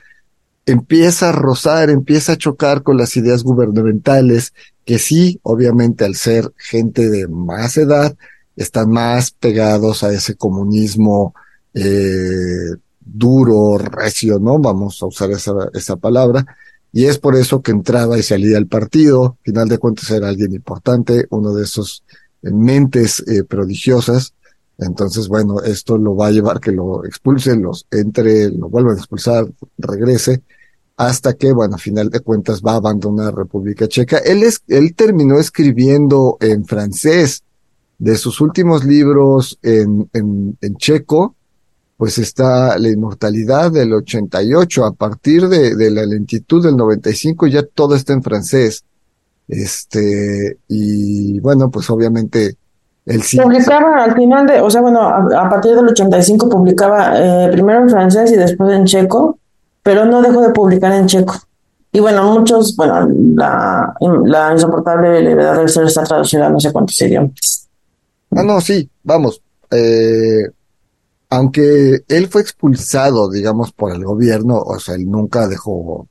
empieza 0.64 1.28
a 1.28 1.32
rozar, 1.32 1.90
empieza 1.90 2.32
a 2.32 2.38
chocar 2.38 2.82
con 2.82 2.96
las 2.96 3.14
ideas 3.18 3.42
gubernamentales, 3.42 4.54
que 4.86 4.98
sí, 4.98 5.38
obviamente 5.42 6.06
al 6.06 6.14
ser 6.14 6.50
gente 6.56 7.10
de 7.10 7.28
más 7.28 7.76
edad, 7.76 8.16
están 8.56 8.90
más 8.90 9.30
pegados 9.30 10.02
a 10.02 10.12
ese 10.14 10.34
comunismo 10.34 11.34
eh, 11.74 12.74
duro, 13.00 13.76
recio, 13.76 14.38
¿no? 14.38 14.58
Vamos 14.58 15.02
a 15.02 15.06
usar 15.06 15.30
esa, 15.30 15.52
esa 15.74 15.96
palabra. 15.96 16.46
Y 16.92 17.04
es 17.04 17.18
por 17.18 17.36
eso 17.36 17.62
que 17.62 17.70
entraba 17.70 18.18
y 18.18 18.22
salía 18.22 18.56
al 18.56 18.66
partido. 18.66 19.36
Final 19.42 19.68
de 19.68 19.78
cuentas 19.78 20.10
era 20.10 20.28
alguien 20.28 20.54
importante, 20.54 21.26
uno 21.30 21.52
de 21.54 21.64
esos 21.64 22.02
mentes 22.42 23.22
eh, 23.28 23.44
prodigiosas. 23.44 24.34
Entonces, 24.78 25.28
bueno, 25.28 25.60
esto 25.60 25.98
lo 25.98 26.14
va 26.14 26.28
a 26.28 26.30
llevar 26.30 26.60
que 26.60 26.72
lo 26.72 27.04
expulsen, 27.04 27.62
los 27.62 27.86
entre, 27.90 28.50
lo 28.50 28.68
vuelvan 28.68 28.94
a 28.94 28.98
expulsar, 28.98 29.48
regrese, 29.76 30.42
hasta 30.96 31.34
que, 31.34 31.52
bueno, 31.52 31.74
a 31.74 31.78
final 31.78 32.10
de 32.10 32.20
cuentas 32.20 32.62
va 32.62 32.72
a 32.72 32.76
abandonar 32.76 33.34
República 33.34 33.88
Checa. 33.88 34.18
Él 34.18 34.42
es, 34.44 34.62
él 34.68 34.94
terminó 34.94 35.38
escribiendo 35.38 36.38
en 36.40 36.64
francés 36.64 37.42
de 37.98 38.16
sus 38.16 38.40
últimos 38.40 38.84
libros 38.84 39.58
en, 39.62 40.08
en, 40.12 40.56
en 40.60 40.76
checo, 40.76 41.34
pues 41.98 42.16
está 42.18 42.78
la 42.78 42.88
inmortalidad 42.88 43.72
del 43.72 43.92
88. 43.92 44.84
A 44.86 44.92
partir 44.92 45.48
de, 45.48 45.74
de 45.74 45.90
la 45.90 46.06
lentitud 46.06 46.64
del 46.64 46.76
95 46.76 47.48
ya 47.48 47.64
todo 47.64 47.96
está 47.96 48.12
en 48.14 48.22
francés. 48.22 48.84
Este, 49.48 50.58
y 50.68 51.40
bueno, 51.40 51.70
pues 51.70 51.90
obviamente 51.90 52.56
el 53.04 53.22
sí. 53.22 53.36
Publicaba 53.38 54.04
al 54.04 54.14
final 54.14 54.46
de, 54.46 54.60
o 54.60 54.70
sea, 54.70 54.80
bueno, 54.80 55.00
a, 55.00 55.48
partir 55.50 55.74
del 55.74 55.88
85 55.88 56.48
publicaba 56.48 57.14
eh, 57.18 57.48
primero 57.50 57.80
en 57.80 57.90
francés 57.90 58.30
y 58.30 58.36
después 58.36 58.72
en 58.72 58.84
checo, 58.84 59.36
pero 59.82 60.04
no 60.04 60.22
dejó 60.22 60.40
de 60.40 60.50
publicar 60.50 60.92
en 60.92 61.06
checo. 61.06 61.34
Y 61.90 61.98
bueno, 61.98 62.32
muchos, 62.32 62.76
bueno, 62.76 63.08
la, 63.34 63.92
la 64.24 64.52
insoportable 64.52 65.20
levedad 65.20 65.56
del 65.56 65.68
ser 65.68 65.84
está 65.86 66.04
traducida 66.04 66.46
a 66.46 66.50
no 66.50 66.60
sé 66.60 66.70
cuántos 66.70 67.00
idiomas. 67.00 67.66
Ah, 68.30 68.44
no, 68.44 68.60
sí, 68.60 68.88
vamos. 69.02 69.42
Eh, 69.70 70.48
aunque 71.30 72.04
él 72.08 72.28
fue 72.28 72.40
expulsado, 72.40 73.30
digamos, 73.30 73.72
por 73.72 73.92
el 73.92 74.04
gobierno, 74.04 74.58
o 74.58 74.78
sea, 74.80 74.94
él 74.94 75.10
nunca 75.10 75.46
dejó, 75.46 76.08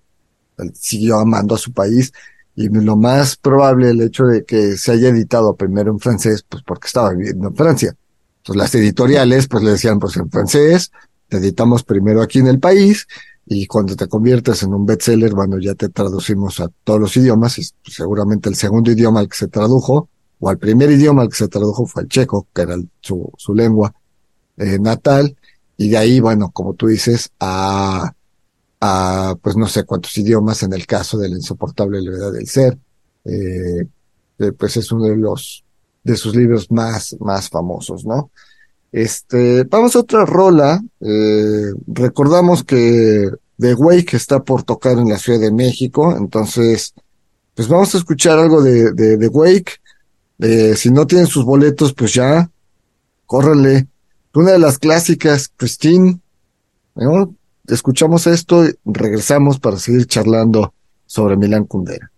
él 0.57 0.71
siguió 0.75 1.19
amando 1.19 1.55
a 1.55 1.57
su 1.57 1.73
país, 1.73 2.13
y 2.55 2.69
lo 2.69 2.95
más 2.97 3.35
probable 3.35 3.91
el 3.91 4.01
hecho 4.01 4.25
de 4.25 4.43
que 4.43 4.77
se 4.77 4.91
haya 4.91 5.09
editado 5.09 5.55
primero 5.55 5.91
en 5.91 5.99
francés, 5.99 6.43
pues 6.47 6.63
porque 6.65 6.87
estaba 6.87 7.11
viviendo 7.13 7.47
en 7.49 7.55
Francia. 7.55 7.95
Entonces 8.37 8.59
las 8.59 8.75
editoriales, 8.75 9.47
pues 9.47 9.63
le 9.63 9.71
decían, 9.71 9.99
pues 9.99 10.17
en 10.17 10.29
francés, 10.29 10.91
te 11.29 11.37
editamos 11.37 11.83
primero 11.83 12.21
aquí 12.21 12.39
en 12.39 12.47
el 12.47 12.59
país, 12.59 13.07
y 13.45 13.65
cuando 13.65 13.95
te 13.95 14.07
conviertes 14.07 14.63
en 14.63 14.73
un 14.73 14.85
bestseller, 14.85 15.33
bueno, 15.33 15.57
ya 15.59 15.73
te 15.73 15.89
traducimos 15.89 16.59
a 16.59 16.69
todos 16.83 16.99
los 16.99 17.17
idiomas, 17.17 17.57
y 17.57 17.63
seguramente 17.89 18.49
el 18.49 18.55
segundo 18.55 18.91
idioma 18.91 19.19
al 19.19 19.29
que 19.29 19.37
se 19.37 19.47
tradujo, 19.47 20.09
o 20.39 20.49
al 20.49 20.59
primer 20.59 20.91
idioma 20.91 21.23
al 21.23 21.29
que 21.29 21.37
se 21.37 21.47
tradujo 21.47 21.87
fue 21.87 22.03
el 22.03 22.09
checo, 22.09 22.47
que 22.53 22.61
era 22.61 22.75
su 23.01 23.53
lengua 23.55 23.93
eh, 24.57 24.79
natal, 24.79 25.35
y 25.77 25.89
de 25.89 25.97
ahí, 25.97 26.19
bueno, 26.19 26.51
como 26.51 26.73
tú 26.73 26.87
dices, 26.87 27.29
a, 27.39 28.11
a, 28.81 29.35
pues 29.41 29.55
no 29.55 29.67
sé 29.67 29.83
cuántos 29.83 30.17
idiomas 30.17 30.63
en 30.63 30.73
el 30.73 30.85
caso 30.85 31.17
de 31.17 31.29
la 31.29 31.35
insoportable 31.35 32.01
levedad 32.01 32.31
del 32.31 32.47
ser, 32.47 32.77
eh, 33.25 33.85
eh, 34.39 34.51
pues 34.57 34.77
es 34.77 34.91
uno 34.91 35.05
de 35.05 35.17
los, 35.17 35.63
de 36.03 36.15
sus 36.15 36.35
libros 36.35 36.71
más, 36.71 37.15
más 37.19 37.49
famosos, 37.49 38.05
¿no? 38.05 38.31
Este, 38.91 39.63
vamos 39.65 39.95
a 39.95 39.99
otra 39.99 40.25
rola, 40.25 40.81
eh, 41.01 41.71
recordamos 41.87 42.63
que 42.63 43.29
The 43.59 43.73
Wake 43.75 44.15
está 44.15 44.43
por 44.43 44.63
tocar 44.63 44.97
en 44.97 45.09
la 45.09 45.19
Ciudad 45.19 45.39
de 45.39 45.51
México, 45.51 46.15
entonces, 46.15 46.93
pues 47.53 47.67
vamos 47.67 47.93
a 47.93 47.97
escuchar 47.97 48.39
algo 48.39 48.61
de, 48.61 48.93
de 48.93 49.17
The 49.17 49.27
Wake, 49.27 49.73
eh, 50.39 50.75
si 50.75 50.91
no 50.91 51.05
tienen 51.05 51.27
sus 51.27 51.43
boletos, 51.43 51.93
pues 51.93 52.13
ya, 52.13 52.49
córranle. 53.25 53.87
Una 54.33 54.51
de 54.51 54.59
las 54.59 54.77
clásicas, 54.77 55.51
Christine. 55.55 56.19
Escuchamos 57.67 58.27
esto 58.27 58.65
y 58.65 58.75
regresamos 58.85 59.59
para 59.59 59.77
seguir 59.77 60.05
charlando 60.05 60.73
sobre 61.05 61.35
Milán 61.37 61.65
Kundera. 61.65 62.11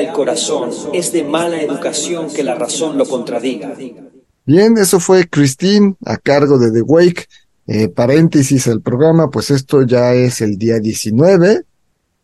El 0.00 0.12
corazón, 0.12 0.70
es 0.92 1.12
de 1.12 1.24
mala 1.24 1.60
educación 1.60 2.28
que 2.32 2.42
la 2.42 2.54
razón 2.54 2.98
lo 2.98 3.06
contradiga. 3.06 3.74
Bien, 4.44 4.76
eso 4.76 4.98
fue 4.98 5.28
Christine 5.28 5.94
a 6.04 6.16
cargo 6.16 6.58
de 6.58 6.72
The 6.72 6.82
Wake. 6.82 7.26
Eh, 7.66 7.88
paréntesis 7.88 8.66
el 8.66 8.80
programa, 8.80 9.30
pues 9.30 9.50
esto 9.50 9.82
ya 9.82 10.14
es 10.14 10.40
el 10.40 10.58
día 10.58 10.80
19, 10.80 11.64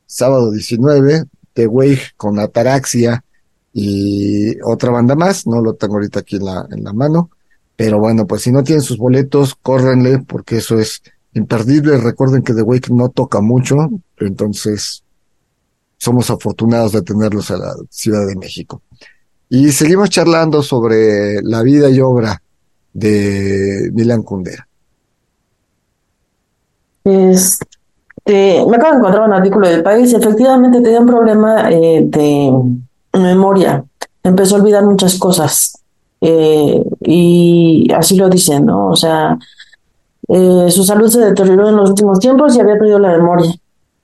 sábado 0.05 0.51
19, 0.51 1.25
The 1.53 1.67
Wake 1.67 2.13
con 2.17 2.39
Ataraxia 2.41 3.25
y 3.73 4.61
otra 4.63 4.91
banda 4.91 5.15
más, 5.15 5.47
no 5.47 5.61
lo 5.61 5.75
tengo 5.75 5.95
ahorita 5.95 6.21
aquí 6.21 6.37
en 6.37 6.45
la, 6.45 6.67
en 6.71 6.83
la 6.83 6.93
mano, 6.93 7.31
pero 7.77 8.01
bueno, 8.01 8.27
pues 8.27 8.43
si 8.43 8.51
no 8.51 8.65
tienen 8.65 8.83
sus 8.83 8.99
boletos, 8.99 9.55
córrenle 9.55 10.19
porque 10.19 10.57
eso 10.57 10.79
es 10.81 11.01
imperdible. 11.35 11.97
Recuerden 11.99 12.43
que 12.43 12.53
The 12.53 12.63
Wake 12.63 12.93
no 12.93 13.09
toca 13.11 13.41
mucho, 13.41 13.77
entonces 14.19 15.05
somos 15.99 16.31
afortunados 16.31 16.93
de 16.93 17.03
tenerlos 17.03 17.51
a 17.51 17.59
la 17.59 17.75
Ciudad 17.91 18.27
de 18.27 18.37
México. 18.37 18.81
Y 19.51 19.71
seguimos 19.73 20.11
charlando 20.11 20.63
sobre 20.63 21.43
la 21.43 21.63
vida 21.63 21.91
y 21.91 22.01
obra 22.01 22.41
de 22.93 23.91
Milan 23.93 24.23
Kundera. 24.23 24.67
Es, 27.05 27.59
este, 28.29 28.67
me 28.67 28.77
acabo 28.77 28.93
de 28.93 28.99
encontrar 28.99 29.27
un 29.27 29.33
artículo 29.33 29.69
del 29.69 29.83
país, 29.83 30.13
efectivamente 30.13 30.83
tenía 30.83 31.01
un 31.01 31.07
problema 31.07 31.71
eh, 31.71 32.03
de 32.05 32.53
memoria, 33.15 33.83
empezó 34.23 34.57
a 34.57 34.59
olvidar 34.59 34.85
muchas 34.85 35.19
cosas. 35.19 35.83
Eh, 36.21 36.85
y 37.01 37.89
así 37.97 38.17
lo 38.17 38.29
dicen, 38.29 38.67
¿no? 38.67 38.89
O 38.89 38.97
sea, 38.97 39.39
eh, 40.29 40.67
su 40.71 40.85
salud 40.85 41.09
se 41.09 41.21
deterioró 41.21 41.71
en 41.71 41.77
los 41.77 41.89
últimos 41.89 42.19
tiempos 42.19 42.55
y 42.55 42.61
había 42.61 42.77
perdido 42.77 42.99
la 42.99 43.17
memoria. 43.17 43.51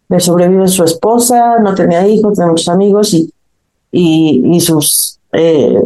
Le 0.08 0.20
sobrevive 0.20 0.68
su 0.68 0.84
esposa, 0.84 1.58
no 1.58 1.74
tenía 1.74 2.06
hijos, 2.06 2.34
tenía 2.34 2.50
muchos 2.50 2.68
amigos 2.68 3.14
y, 3.14 3.32
y, 3.90 4.42
y 4.52 4.60
sus 4.60 5.18
eh, 5.32 5.82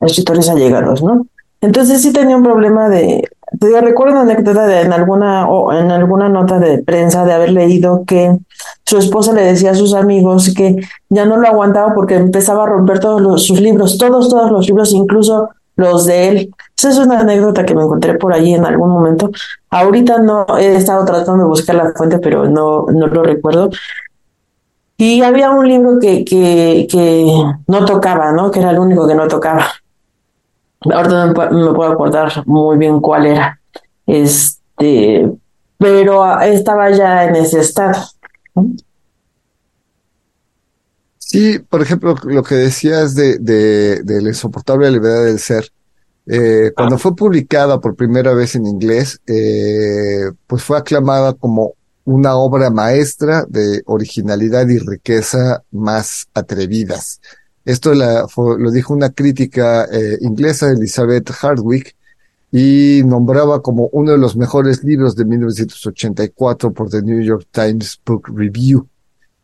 escritores 0.00 0.48
allegados, 0.48 1.02
¿no? 1.02 1.26
Entonces 1.60 2.02
sí 2.02 2.12
tenía 2.12 2.36
un 2.36 2.44
problema 2.44 2.88
de, 2.88 3.28
te 3.58 3.66
digo, 3.68 3.80
recuerdo 3.80 4.12
una 4.12 4.22
anécdota 4.22 4.82
en 4.82 4.92
alguna, 4.92 5.48
o 5.48 5.72
en 5.72 5.90
alguna 5.90 6.28
nota 6.28 6.58
de 6.58 6.82
prensa 6.82 7.24
de 7.24 7.32
haber 7.32 7.52
leído 7.52 8.04
que 8.06 8.36
su 8.84 8.98
esposa 8.98 9.32
le 9.32 9.42
decía 9.42 9.70
a 9.70 9.74
sus 9.74 9.94
amigos 9.94 10.52
que 10.54 10.76
ya 11.08 11.24
no 11.24 11.36
lo 11.36 11.46
aguantaba 11.46 11.94
porque 11.94 12.16
empezaba 12.16 12.64
a 12.64 12.66
romper 12.66 13.00
todos 13.00 13.20
los, 13.20 13.46
sus 13.46 13.60
libros, 13.60 13.98
todos, 13.98 14.28
todos 14.28 14.50
los 14.50 14.66
libros, 14.66 14.92
incluso 14.92 15.48
los 15.76 16.06
de 16.06 16.28
él. 16.28 16.54
Esa 16.76 16.90
es 16.90 16.98
una 16.98 17.20
anécdota 17.20 17.64
que 17.64 17.74
me 17.74 17.82
encontré 17.82 18.14
por 18.18 18.32
allí 18.32 18.54
en 18.54 18.64
algún 18.66 18.90
momento. 18.90 19.30
Ahorita 19.70 20.18
no 20.18 20.46
he 20.58 20.76
estado 20.76 21.04
tratando 21.04 21.44
de 21.44 21.48
buscar 21.48 21.76
la 21.76 21.92
fuente, 21.94 22.18
pero 22.18 22.48
no, 22.48 22.86
no 22.86 23.06
lo 23.06 23.22
recuerdo. 23.22 23.70
Y 24.98 25.22
había 25.22 25.50
un 25.50 25.68
libro 25.68 25.98
que, 26.00 26.24
que, 26.24 26.86
no 27.66 27.84
tocaba, 27.84 28.32
¿no? 28.32 28.50
Que 28.50 28.60
era 28.60 28.70
el 28.70 28.78
único 28.78 29.06
que 29.06 29.14
no 29.14 29.28
tocaba. 29.28 29.66
Ahorita 30.80 31.26
no 31.26 31.26
me, 31.28 31.34
pu- 31.34 31.50
me 31.50 31.74
puedo 31.74 31.92
acordar 31.92 32.32
muy 32.46 32.78
bien 32.78 33.00
cuál 33.00 33.26
era. 33.26 33.60
Este, 34.06 35.30
pero 35.76 36.40
estaba 36.40 36.90
ya 36.90 37.24
en 37.24 37.36
ese 37.36 37.60
estado. 37.60 37.98
Sí, 41.28 41.58
por 41.58 41.82
ejemplo, 41.82 42.14
lo 42.24 42.42
que 42.44 42.54
decías 42.54 43.14
de, 43.16 43.38
de, 43.38 44.02
de 44.04 44.22
la 44.22 44.28
insoportable 44.28 44.88
levedad 44.90 45.24
del 45.24 45.40
ser, 45.40 45.68
eh, 46.26 46.72
cuando 46.76 46.98
fue 46.98 47.16
publicada 47.16 47.80
por 47.80 47.96
primera 47.96 48.32
vez 48.32 48.54
en 48.54 48.64
inglés, 48.66 49.20
eh, 49.26 50.30
pues 50.46 50.62
fue 50.62 50.78
aclamada 50.78 51.34
como 51.34 51.74
una 52.04 52.36
obra 52.36 52.70
maestra 52.70 53.44
de 53.48 53.82
originalidad 53.86 54.68
y 54.68 54.78
riqueza 54.78 55.64
más 55.72 56.28
atrevidas. 56.32 57.20
Esto 57.64 57.92
la, 57.94 58.28
fue- 58.28 58.60
lo 58.60 58.70
dijo 58.70 58.94
una 58.94 59.10
crítica 59.10 59.84
eh, 59.86 60.18
inglesa, 60.20 60.70
Elizabeth 60.70 61.30
Hardwick, 61.30 61.96
y 62.52 63.02
nombraba 63.04 63.62
como 63.62 63.88
uno 63.92 64.12
de 64.12 64.18
los 64.18 64.36
mejores 64.36 64.84
libros 64.84 65.16
de 65.16 65.24
1984 65.24 66.72
por 66.72 66.88
The 66.88 67.02
New 67.02 67.20
York 67.20 67.48
Times 67.50 68.00
Book 68.06 68.28
Review. 68.32 68.88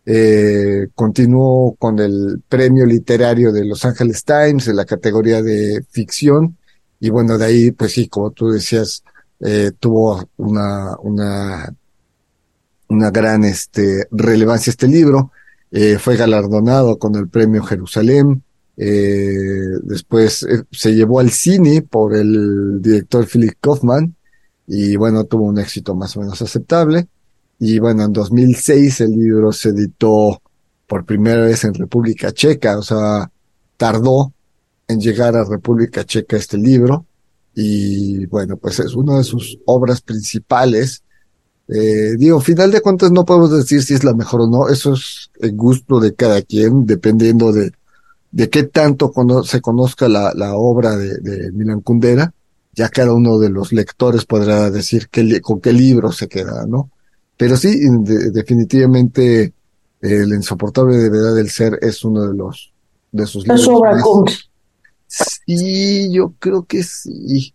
Eh, 0.04 0.88
continuó 0.94 1.76
con 1.78 1.98
el 2.00 2.42
premio 2.48 2.84
literario 2.84 3.52
de 3.52 3.64
Los 3.64 3.84
Angeles 3.84 4.24
Times 4.24 4.66
en 4.68 4.76
la 4.76 4.84
categoría 4.84 5.42
de 5.42 5.84
ficción. 5.90 6.56
Y 7.00 7.10
bueno, 7.10 7.38
de 7.38 7.44
ahí, 7.44 7.70
pues 7.72 7.92
sí, 7.92 8.08
como 8.08 8.30
tú 8.30 8.48
decías, 8.50 9.02
eh, 9.40 9.72
tuvo 9.78 10.28
una, 10.36 10.96
una, 11.02 11.74
una 12.88 13.10
gran 13.10 13.44
este, 13.44 14.06
relevancia 14.10 14.70
este 14.70 14.88
libro. 14.88 15.32
Eh, 15.70 15.98
fue 15.98 16.16
galardonado 16.16 16.98
con 16.98 17.14
el 17.16 17.28
premio 17.28 17.62
Jerusalén. 17.62 18.42
Eh, 18.76 19.78
después 19.82 20.46
se 20.70 20.94
llevó 20.94 21.20
al 21.20 21.30
cine 21.30 21.82
por 21.82 22.14
el 22.14 22.80
director 22.80 23.26
Philip 23.26 23.54
Kaufman. 23.60 24.14
Y 24.66 24.96
bueno, 24.96 25.24
tuvo 25.24 25.44
un 25.44 25.58
éxito 25.58 25.94
más 25.94 26.16
o 26.16 26.20
menos 26.20 26.40
aceptable. 26.42 27.08
Y 27.64 27.78
bueno, 27.78 28.02
en 28.02 28.12
2006 28.12 29.02
el 29.02 29.12
libro 29.12 29.52
se 29.52 29.68
editó 29.68 30.42
por 30.84 31.04
primera 31.04 31.42
vez 31.42 31.62
en 31.62 31.72
República 31.72 32.32
Checa, 32.32 32.76
o 32.76 32.82
sea, 32.82 33.30
tardó 33.76 34.32
en 34.88 35.00
llegar 35.00 35.36
a 35.36 35.44
República 35.44 36.04
Checa 36.04 36.36
este 36.36 36.58
libro. 36.58 37.06
Y 37.54 38.26
bueno, 38.26 38.56
pues 38.56 38.80
es 38.80 38.96
una 38.96 39.18
de 39.18 39.22
sus 39.22 39.60
obras 39.64 40.00
principales. 40.00 41.04
Eh, 41.68 42.16
digo, 42.18 42.40
final 42.40 42.72
de 42.72 42.80
cuentas 42.80 43.12
no 43.12 43.24
podemos 43.24 43.52
decir 43.52 43.80
si 43.84 43.94
es 43.94 44.02
la 44.02 44.14
mejor 44.14 44.40
o 44.40 44.46
no, 44.48 44.68
eso 44.68 44.94
es 44.94 45.30
el 45.38 45.54
gusto 45.54 46.00
de 46.00 46.16
cada 46.16 46.42
quien, 46.42 46.84
dependiendo 46.84 47.52
de, 47.52 47.70
de 48.32 48.50
qué 48.50 48.64
tanto 48.64 49.12
se 49.44 49.60
conozca 49.60 50.08
la, 50.08 50.32
la 50.34 50.56
obra 50.56 50.96
de, 50.96 51.18
de 51.18 51.52
Milan 51.52 51.80
Kundera. 51.80 52.34
Ya 52.72 52.88
cada 52.88 53.12
uno 53.12 53.38
de 53.38 53.50
los 53.50 53.72
lectores 53.72 54.24
podrá 54.24 54.68
decir 54.68 55.08
qué, 55.12 55.40
con 55.40 55.60
qué 55.60 55.72
libro 55.72 56.10
se 56.10 56.26
queda, 56.26 56.66
¿no? 56.66 56.90
Pero 57.36 57.56
sí, 57.56 57.78
de- 57.80 58.30
definitivamente 58.30 59.52
El 60.00 60.30
insoportable 60.34 60.96
debilidad 60.96 61.34
del 61.34 61.48
ser 61.48 61.78
es 61.80 62.04
uno 62.04 62.26
de 62.26 62.34
los 62.36 62.72
de 63.12 63.24
sus 63.26 63.44
libros 63.44 63.68
obra 63.68 63.92
más-. 63.92 64.02
Sí, 65.06 66.12
yo 66.12 66.32
creo 66.40 66.64
que 66.64 66.82
sí. 66.82 67.54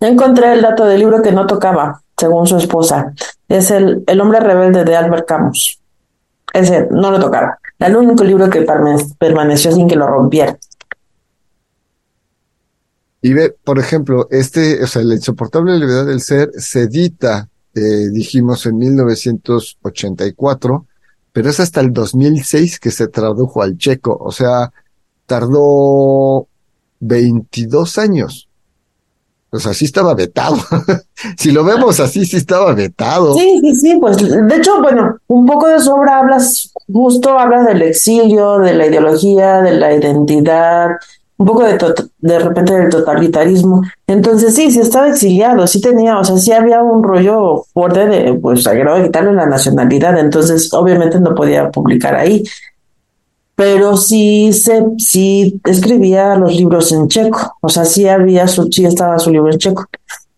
Ya 0.00 0.08
encontré 0.08 0.52
el 0.52 0.62
dato 0.62 0.84
del 0.84 1.00
libro 1.00 1.22
que 1.22 1.32
no 1.32 1.46
tocaba, 1.46 2.02
según 2.18 2.46
su 2.46 2.56
esposa. 2.56 3.12
Es 3.48 3.70
el, 3.70 4.02
el 4.06 4.20
hombre 4.20 4.40
rebelde 4.40 4.84
de 4.84 4.96
Albert 4.96 5.26
Camus. 5.26 5.80
Ese 6.52 6.88
no 6.90 7.10
lo 7.10 7.20
tocaba. 7.20 7.58
Era 7.78 7.88
el 7.88 7.96
único 7.96 8.24
libro 8.24 8.50
que 8.50 8.66
permaneció 9.18 9.72
sin 9.72 9.88
que 9.88 9.96
lo 9.96 10.06
rompiera. 10.06 10.58
Y 13.22 13.34
ve, 13.34 13.54
por 13.64 13.78
ejemplo, 13.78 14.28
este, 14.30 14.82
o 14.82 14.86
sea, 14.86 15.02
la 15.02 15.14
insoportable 15.14 15.78
levedad 15.78 16.06
del 16.06 16.20
ser 16.20 16.50
se 16.56 16.82
edita, 16.82 17.48
eh, 17.74 18.08
dijimos, 18.10 18.64
en 18.66 18.78
1984, 18.78 20.86
pero 21.32 21.50
es 21.50 21.60
hasta 21.60 21.80
el 21.80 21.92
2006 21.92 22.80
que 22.80 22.90
se 22.90 23.08
tradujo 23.08 23.62
al 23.62 23.76
checo, 23.76 24.16
o 24.18 24.32
sea, 24.32 24.72
tardó 25.26 26.48
22 27.00 27.98
años. 27.98 28.48
O 29.52 29.58
sea, 29.58 29.74
sí 29.74 29.84
estaba 29.84 30.14
vetado. 30.14 30.56
si 31.36 31.50
lo 31.50 31.64
vemos 31.64 31.98
así, 31.98 32.24
sí 32.24 32.36
estaba 32.36 32.72
vetado. 32.72 33.34
Sí, 33.34 33.60
sí, 33.60 33.76
sí, 33.76 33.98
pues 34.00 34.16
de 34.16 34.56
hecho, 34.56 34.80
bueno, 34.80 35.16
un 35.26 35.44
poco 35.44 35.68
de 35.68 35.80
su 35.80 35.92
obra 35.92 36.20
hablas, 36.20 36.72
justo 36.90 37.38
habla 37.38 37.64
del 37.64 37.82
exilio, 37.82 38.58
de 38.58 38.74
la 38.74 38.86
ideología, 38.86 39.60
de 39.60 39.72
la 39.72 39.92
identidad, 39.92 40.90
un 41.40 41.46
poco 41.46 41.64
de, 41.64 41.78
de 42.18 42.38
repente 42.38 42.74
del 42.74 42.90
totalitarismo. 42.90 43.80
Entonces 44.06 44.54
sí, 44.54 44.70
sí 44.70 44.78
estaba 44.78 45.08
exiliado, 45.08 45.66
sí 45.66 45.80
tenía, 45.80 46.18
o 46.18 46.22
sea, 46.22 46.36
sí 46.36 46.52
había 46.52 46.82
un 46.82 47.02
rollo 47.02 47.64
fuerte 47.72 48.06
de, 48.06 48.34
pues, 48.34 48.66
a 48.66 48.74
grado 48.74 48.98
de 48.98 49.04
quitarle 49.04 49.32
la 49.32 49.46
nacionalidad, 49.46 50.18
entonces 50.18 50.70
obviamente 50.74 51.18
no 51.18 51.34
podía 51.34 51.70
publicar 51.70 52.14
ahí. 52.14 52.44
Pero 53.54 53.96
sí 53.96 54.52
se, 54.52 54.84
sí 54.98 55.58
escribía 55.64 56.36
los 56.36 56.54
libros 56.54 56.92
en 56.92 57.08
checo, 57.08 57.56
o 57.62 57.70
sea, 57.70 57.86
sí 57.86 58.06
había 58.06 58.46
su, 58.46 58.70
sí 58.70 58.84
estaba 58.84 59.18
su 59.18 59.30
libro 59.30 59.50
en 59.50 59.58
checo 59.58 59.86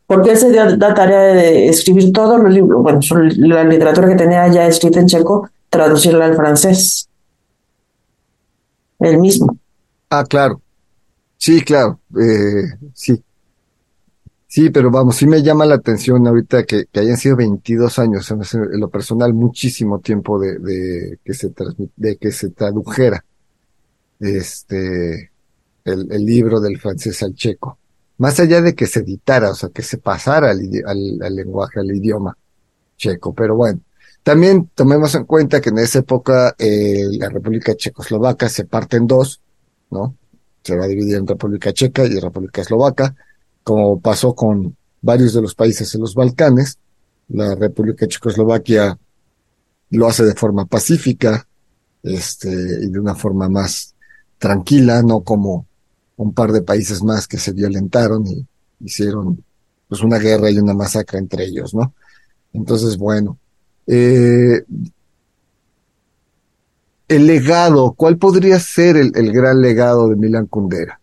porque 0.07 0.33
él 0.33 0.37
se 0.37 0.53
dio 0.53 0.67
la 0.67 0.95
tarea 0.95 1.35
de 1.35 1.69
escribir 1.69 2.12
todos 2.12 2.38
los 2.38 2.53
libros, 2.53 2.83
bueno, 2.83 3.01
la 3.38 3.65
literatura 3.65 4.09
que 4.09 4.15
tenía 4.15 4.47
ya 4.49 4.67
escrita 4.67 5.01
en 5.01 5.07
checo, 5.07 5.49
traducirla 5.71 6.27
al 6.27 6.37
francés. 6.37 7.09
Él 9.01 9.19
mismo. 9.19 9.57
Ah, 10.11 10.23
claro. 10.25 10.61
Sí, 11.42 11.61
claro. 11.62 11.98
Eh, 12.20 12.62
sí. 12.94 13.20
Sí, 14.46 14.70
pero 14.70 14.92
vamos, 14.92 15.16
sí 15.16 15.26
me 15.26 15.42
llama 15.42 15.66
la 15.66 15.74
atención 15.74 16.24
ahorita 16.24 16.62
que, 16.64 16.87
hayan 16.94 17.16
sido 17.16 17.35
22 17.37 17.98
años, 17.98 18.31
en 18.31 18.81
lo 18.81 18.88
personal 18.90 19.35
muchísimo 19.35 19.98
tiempo 19.98 20.38
de, 20.38 20.59
de 20.61 21.18
que 21.24 21.35
se 21.35 21.52
de 21.96 22.16
que 22.16 22.31
se 22.31 22.50
tradujera 22.50 23.24
este 24.20 25.33
el, 25.85 26.24
libro 26.24 26.61
del 26.61 26.78
francés 26.78 27.20
al 27.24 27.35
checo. 27.35 27.78
Más 28.18 28.38
allá 28.38 28.62
de 28.62 28.74
que 28.76 28.87
se 28.87 29.00
editara, 29.00 29.50
o 29.50 29.55
sea, 29.57 29.70
que 29.70 29.83
se 29.83 29.98
pasara 29.98 30.50
al, 30.52 30.61
al 31.22 31.35
lenguaje, 31.35 31.81
al 31.81 31.90
idioma 31.90 32.37
checo. 32.96 33.35
Pero 33.35 33.57
bueno, 33.57 33.81
también 34.22 34.70
tomemos 34.76 35.14
en 35.16 35.24
cuenta 35.24 35.61
que 35.61 35.70
en 35.70 35.78
esa 35.78 36.00
época 36.00 36.55
eh, 36.59 37.07
la 37.18 37.28
República 37.31 37.74
Checoslovaca 37.74 38.48
se 38.48 38.64
parte 38.64 38.96
en 38.98 39.09
dos, 39.09 39.40
¿no? 39.90 40.16
Se 40.62 40.77
va 40.77 40.85
a 40.85 40.88
dividir 40.88 41.16
en 41.16 41.27
República 41.27 41.72
Checa 41.72 42.05
y 42.05 42.18
República 42.18 42.62
Eslovaca, 42.62 43.14
como 43.62 44.01
pasó 44.01 44.35
con 44.35 44.77
varios 45.01 45.35
de 45.35 45.42
los 45.42 45.55
países 45.55 45.94
en 45.94 46.01
los 46.01 46.14
Balcanes. 46.14 46.79
La 47.29 47.55
República 47.55 48.07
Checoslovaquia 48.07 48.98
lo 49.90 50.09
hace 50.09 50.25
de 50.25 50.35
forma 50.35 50.64
pacífica, 50.64 51.46
este, 52.03 52.51
y 52.51 52.90
de 52.90 52.98
una 52.98 53.14
forma 53.14 53.48
más 53.48 53.94
tranquila, 54.38 55.03
no 55.03 55.20
como 55.20 55.66
un 56.16 56.33
par 56.33 56.53
de 56.53 56.62
países 56.62 57.03
más 57.03 57.27
que 57.27 57.38
se 57.38 57.53
violentaron 57.53 58.27
y 58.27 58.46
hicieron 58.81 59.42
pues 59.88 60.03
una 60.03 60.18
guerra 60.18 60.51
y 60.51 60.59
una 60.59 60.75
masacre 60.75 61.18
entre 61.18 61.44
ellos, 61.44 61.75
¿no? 61.75 61.94
Entonces, 62.53 62.96
bueno, 62.96 63.38
eh, 63.87 64.64
el 67.12 67.27
legado, 67.27 67.94
¿cuál 67.96 68.16
podría 68.16 68.59
ser 68.59 68.96
el, 68.96 69.12
el 69.14 69.33
gran 69.33 69.61
legado 69.61 70.09
de 70.09 70.16
Milan 70.16 70.46
Kundera? 70.46 70.98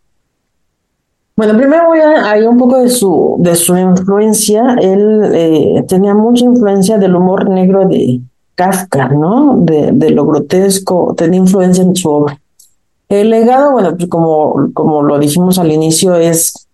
Bueno, 1.39 1.57
primero 1.57 1.87
voy 1.87 1.99
a 1.99 2.37
ir 2.37 2.45
un 2.49 2.57
poco 2.57 2.81
de 2.81 2.89
su, 2.89 3.37
de 3.39 3.55
su 3.55 3.77
influencia. 3.77 4.75
Él 4.81 5.21
eh, 5.33 5.85
tenía 5.87 6.13
mucha 6.13 6.43
influencia 6.43 6.97
del 6.97 7.15
humor 7.15 7.49
negro 7.49 7.87
de 7.87 8.19
Kafka, 8.55 9.07
¿no? 9.07 9.55
De, 9.61 9.93
de 9.93 10.09
lo 10.09 10.25
grotesco, 10.25 11.13
tenía 11.15 11.39
influencia 11.39 11.81
en 11.81 11.95
su 11.95 12.09
obra. 12.09 12.37
El 13.07 13.29
legado, 13.29 13.71
bueno, 13.71 13.95
pues 13.95 14.09
como, 14.09 14.69
como 14.73 15.01
lo 15.01 15.17
dijimos 15.17 15.57
al 15.59 15.71
inicio, 15.71 16.15
es 16.15 16.67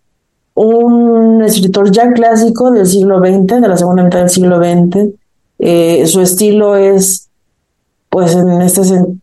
un 0.56 1.44
escritor 1.44 1.92
ya 1.92 2.12
clásico 2.12 2.72
del 2.72 2.88
siglo 2.88 3.20
XX, 3.20 3.62
de 3.62 3.68
la 3.68 3.78
segunda 3.78 4.02
mitad 4.02 4.22
del 4.22 4.32
siglo 4.32 4.58
XX. 4.58 5.14
Eh, 5.60 6.08
su 6.08 6.22
estilo 6.22 6.76
es, 6.76 7.30
pues 8.10 8.34
en 8.34 8.64
este 8.64 8.84
sentido, 8.84 9.20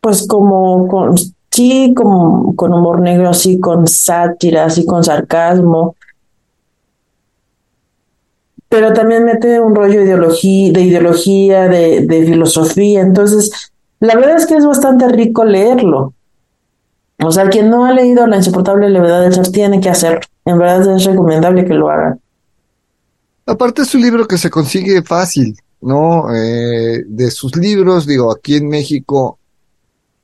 pues 0.00 0.26
como 0.26 0.88
con, 0.88 1.14
sí, 1.50 1.94
como 1.96 2.54
con 2.56 2.72
humor 2.72 3.00
negro, 3.00 3.28
así 3.28 3.60
con 3.60 3.86
sátira, 3.86 4.66
así 4.66 4.84
con 4.84 5.04
sarcasmo. 5.04 5.96
Pero 8.68 8.92
también 8.94 9.24
mete 9.24 9.60
un 9.60 9.74
rollo 9.74 10.00
de 10.00 10.06
ideología, 10.06 10.72
de 10.72 10.80
ideología, 10.80 11.68
de, 11.68 12.24
filosofía. 12.26 13.02
Entonces, 13.02 13.70
la 14.00 14.14
verdad 14.14 14.36
es 14.36 14.46
que 14.46 14.56
es 14.56 14.64
bastante 14.64 15.08
rico 15.08 15.44
leerlo. 15.44 16.14
O 17.22 17.30
sea, 17.30 17.48
quien 17.50 17.70
no 17.70 17.84
ha 17.84 17.92
leído 17.92 18.26
La 18.26 18.38
insoportable 18.38 18.88
levedad 18.88 19.22
del 19.22 19.34
ser 19.34 19.48
tiene 19.52 19.80
que 19.80 19.90
hacerlo. 19.90 20.22
En 20.44 20.58
verdad 20.58 20.96
es 20.96 21.04
recomendable 21.04 21.64
que 21.64 21.74
lo 21.74 21.90
haga. 21.90 22.18
Aparte 23.46 23.82
es 23.82 23.94
un 23.94 24.02
libro 24.02 24.26
que 24.26 24.38
se 24.38 24.50
consigue 24.50 25.02
fácil, 25.02 25.56
¿no? 25.82 26.34
Eh, 26.34 27.04
de 27.06 27.30
sus 27.30 27.56
libros, 27.56 28.06
digo, 28.06 28.32
aquí 28.32 28.56
en 28.56 28.68
México, 28.68 29.38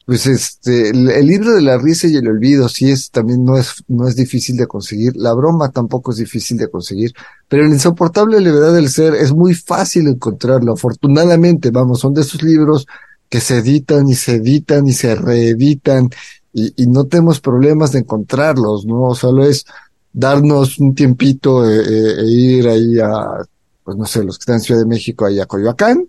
pues 0.07 0.27
este, 0.27 0.90
el, 0.90 1.27
libro 1.27 1.53
de 1.53 1.61
la 1.61 1.77
risa 1.77 2.09
y 2.09 2.16
el 2.16 2.29
olvido 2.29 2.68
sí 2.68 2.90
es, 2.90 3.11
también 3.11 3.44
no 3.44 3.59
es, 3.59 3.85
no 3.88 4.09
es 4.09 4.16
difícil 4.16 4.57
de 4.57 4.66
conseguir. 4.66 5.14
La 5.16 5.35
broma 5.35 5.71
tampoco 5.71 6.12
es 6.12 6.16
difícil 6.16 6.57
de 6.57 6.71
conseguir. 6.71 7.12
Pero 7.47 7.64
la 7.64 7.75
insoportable 7.75 8.40
levedad 8.40 8.73
del 8.73 8.88
ser 8.88 9.14
es 9.14 9.33
muy 9.33 9.53
fácil 9.55 10.09
encontrarlo. 10.09 10.73
Afortunadamente, 10.73 11.71
vamos, 11.71 12.01
son 12.01 12.14
de 12.14 12.23
esos 12.23 12.42
libros 12.42 12.87
que 13.29 13.40
se 13.40 13.59
editan 13.59 14.09
y 14.09 14.14
se 14.14 14.37
editan 14.37 14.87
y 14.87 14.94
se 14.94 15.14
reeditan 15.14 16.09
y, 16.55 16.73
y 16.83 16.87
no 16.87 17.05
tenemos 17.05 17.40
problemas 17.40 17.92
de 17.92 17.99
encontrarlos, 17.99 18.87
¿no? 18.87 19.14
Solo 19.14 19.44
es 19.44 19.66
darnos 20.12 20.79
un 20.79 20.94
tiempito 20.94 21.68
e, 21.68 21.81
e, 21.81 22.25
ir 22.27 22.68
ahí 22.68 22.99
a, 22.99 23.44
pues 23.88 23.96
no 23.96 24.05
sé, 24.05 24.22
los 24.22 24.37
que 24.37 24.42
están 24.42 24.57
en 24.57 24.61
Ciudad 24.61 24.83
de 24.83 24.87
México, 24.87 25.24
ahí 25.24 25.40
a 25.40 25.46
Coyoacán, 25.46 26.07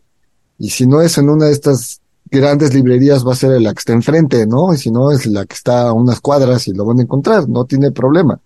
y 0.57 0.69
si 0.69 0.85
no 0.85 1.01
es 1.01 1.17
en 1.17 1.29
una 1.29 1.45
de 1.45 1.53
estas 1.53 2.01
grandes 2.29 2.73
librerías 2.73 3.25
va 3.25 3.31
a 3.31 3.37
ser 3.37 3.51
la 3.61 3.73
que 3.73 3.79
está 3.79 3.93
enfrente, 3.93 4.45
¿no? 4.45 4.73
Y 4.73 4.77
si 4.77 4.91
no 4.91 5.13
es 5.13 5.25
la 5.25 5.45
que 5.45 5.53
está 5.53 5.87
a 5.87 5.93
unas 5.93 6.19
cuadras 6.19 6.67
y 6.67 6.73
lo 6.73 6.83
van 6.83 6.99
a 6.99 7.03
encontrar, 7.03 7.47
no 7.47 7.63
tiene 7.63 7.91
problema. 7.91 8.37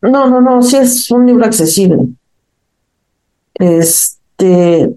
No, 0.00 0.28
no, 0.28 0.40
no, 0.40 0.60
sí 0.60 0.76
es 0.76 1.08
un 1.12 1.24
libro 1.24 1.44
accesible. 1.44 2.04
Este, 3.54 4.92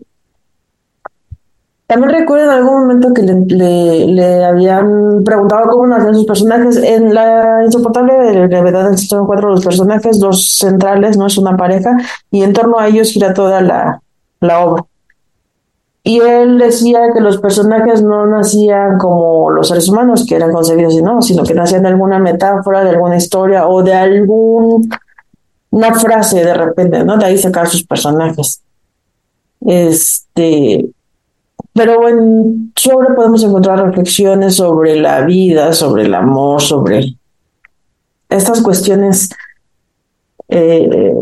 también 1.87 2.11
recuerdo 2.11 2.45
en 2.45 2.51
algún 2.51 2.81
momento 2.81 3.13
que 3.13 3.21
le, 3.21 4.07
le, 4.07 4.45
habían 4.45 5.23
preguntado 5.23 5.69
cómo 5.69 5.85
nacían 5.87 6.15
sus 6.15 6.25
personajes. 6.25 6.77
En 6.77 7.13
la 7.13 7.63
insoportable 7.63 8.47
gravedad 8.47 8.89
del 8.89 8.97
son 8.97 9.27
cuatro 9.27 9.51
los 9.51 9.63
personajes, 9.63 10.19
dos 10.19 10.55
centrales, 10.55 11.17
no 11.17 11.27
es 11.27 11.37
una 11.37 11.55
pareja, 11.55 11.95
y 12.31 12.43
en 12.43 12.53
torno 12.53 12.79
a 12.79 12.87
ellos 12.87 13.11
gira 13.11 13.33
toda 13.33 13.61
la, 13.61 14.01
la 14.39 14.65
obra. 14.65 14.85
Y 16.03 16.19
él 16.19 16.59
decía 16.59 16.99
que 17.13 17.19
los 17.19 17.39
personajes 17.39 18.03
no 18.03 18.27
nacían 18.27 18.97
como 18.99 19.49
los 19.49 19.67
seres 19.67 19.89
humanos, 19.89 20.25
que 20.27 20.35
eran 20.35 20.51
concebidos, 20.51 20.95
no, 21.01 21.21
sino 21.21 21.43
que 21.43 21.55
nacían 21.55 21.83
de 21.83 21.89
alguna 21.89 22.19
metáfora, 22.19 22.83
de 22.83 22.91
alguna 22.91 23.17
historia 23.17 23.67
o 23.67 23.81
de 23.81 23.93
algún 23.93 24.87
una 25.71 25.93
frase 25.93 26.43
de 26.43 26.53
repente, 26.53 27.03
¿no? 27.03 27.17
De 27.17 27.25
ahí 27.25 27.37
sacar 27.37 27.67
sus 27.67 27.83
personajes. 27.83 28.61
Este, 29.65 30.85
pero 31.75 32.07
en 32.07 32.71
sobre 32.77 33.13
podemos 33.13 33.43
encontrar 33.43 33.85
reflexiones 33.85 34.55
sobre 34.55 34.95
la 34.95 35.25
vida, 35.25 35.73
sobre 35.73 36.05
el 36.05 36.13
amor, 36.13 36.61
sobre 36.61 37.17
estas 38.29 38.61
cuestiones 38.61 39.29
eh, 40.47 41.13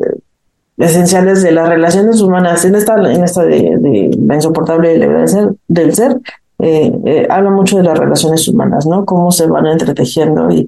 esenciales 0.77 1.41
de 1.41 1.53
las 1.53 1.67
relaciones 1.67 2.21
humanas. 2.21 2.65
En 2.65 2.75
esta, 2.75 2.93
en 3.11 3.23
esta 3.23 3.43
de, 3.43 3.77
de 3.79 4.15
la 4.27 4.35
insoportable 4.35 4.99
del 4.99 5.27
ser, 5.27 5.49
del 5.67 5.95
ser 5.95 6.19
eh, 6.59 6.93
eh, 7.03 7.27
habla 7.31 7.49
mucho 7.49 7.77
de 7.77 7.83
las 7.83 7.97
relaciones 7.97 8.47
humanas, 8.47 8.85
¿no? 8.85 9.05
Cómo 9.05 9.31
se 9.31 9.47
van 9.47 9.65
entretejiendo 9.65 10.51
y, 10.51 10.67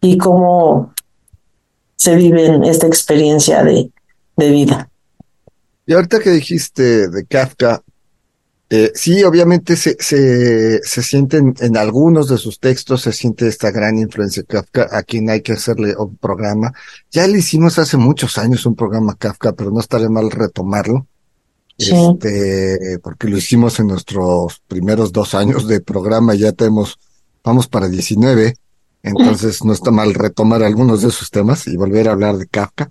y 0.00 0.16
cómo 0.16 0.92
se 1.96 2.14
vive 2.14 2.60
esta 2.68 2.86
experiencia 2.86 3.64
de, 3.64 3.90
de 4.36 4.50
vida. 4.50 4.88
Y 5.86 5.92
ahorita 5.92 6.20
que 6.20 6.30
dijiste 6.30 7.08
de 7.08 7.26
Kafka, 7.26 7.82
eh, 8.70 8.92
sí, 8.94 9.22
obviamente 9.22 9.76
se, 9.76 9.96
se, 10.00 10.80
se 10.82 11.02
sienten 11.02 11.54
en 11.60 11.76
algunos 11.76 12.28
de 12.28 12.38
sus 12.38 12.58
textos, 12.58 13.02
se 13.02 13.12
siente 13.12 13.46
esta 13.46 13.70
gran 13.70 13.98
influencia 13.98 14.42
de 14.42 14.46
Kafka, 14.46 14.88
a 14.90 15.02
quien 15.02 15.28
hay 15.28 15.42
que 15.42 15.52
hacerle 15.52 15.94
un 15.96 16.16
programa. 16.16 16.72
Ya 17.10 17.26
le 17.26 17.38
hicimos 17.38 17.78
hace 17.78 17.96
muchos 17.96 18.38
años 18.38 18.64
un 18.64 18.74
programa 18.74 19.16
Kafka, 19.16 19.52
pero 19.52 19.70
no 19.70 19.80
estaría 19.80 20.08
mal 20.08 20.30
retomarlo. 20.30 21.06
Sí. 21.78 21.92
Este, 21.94 22.98
porque 23.00 23.28
lo 23.28 23.36
hicimos 23.36 23.78
en 23.80 23.88
nuestros 23.88 24.62
primeros 24.66 25.12
dos 25.12 25.34
años 25.34 25.66
de 25.66 25.80
programa, 25.80 26.34
ya 26.34 26.52
tenemos, 26.52 26.98
vamos 27.42 27.66
para 27.66 27.88
19, 27.88 28.56
entonces 29.02 29.64
no 29.64 29.72
está 29.72 29.90
mal 29.90 30.14
retomar 30.14 30.62
algunos 30.62 31.02
de 31.02 31.08
esos 31.08 31.30
temas 31.30 31.66
y 31.66 31.76
volver 31.76 32.08
a 32.08 32.12
hablar 32.12 32.38
de 32.38 32.46
Kafka. 32.46 32.90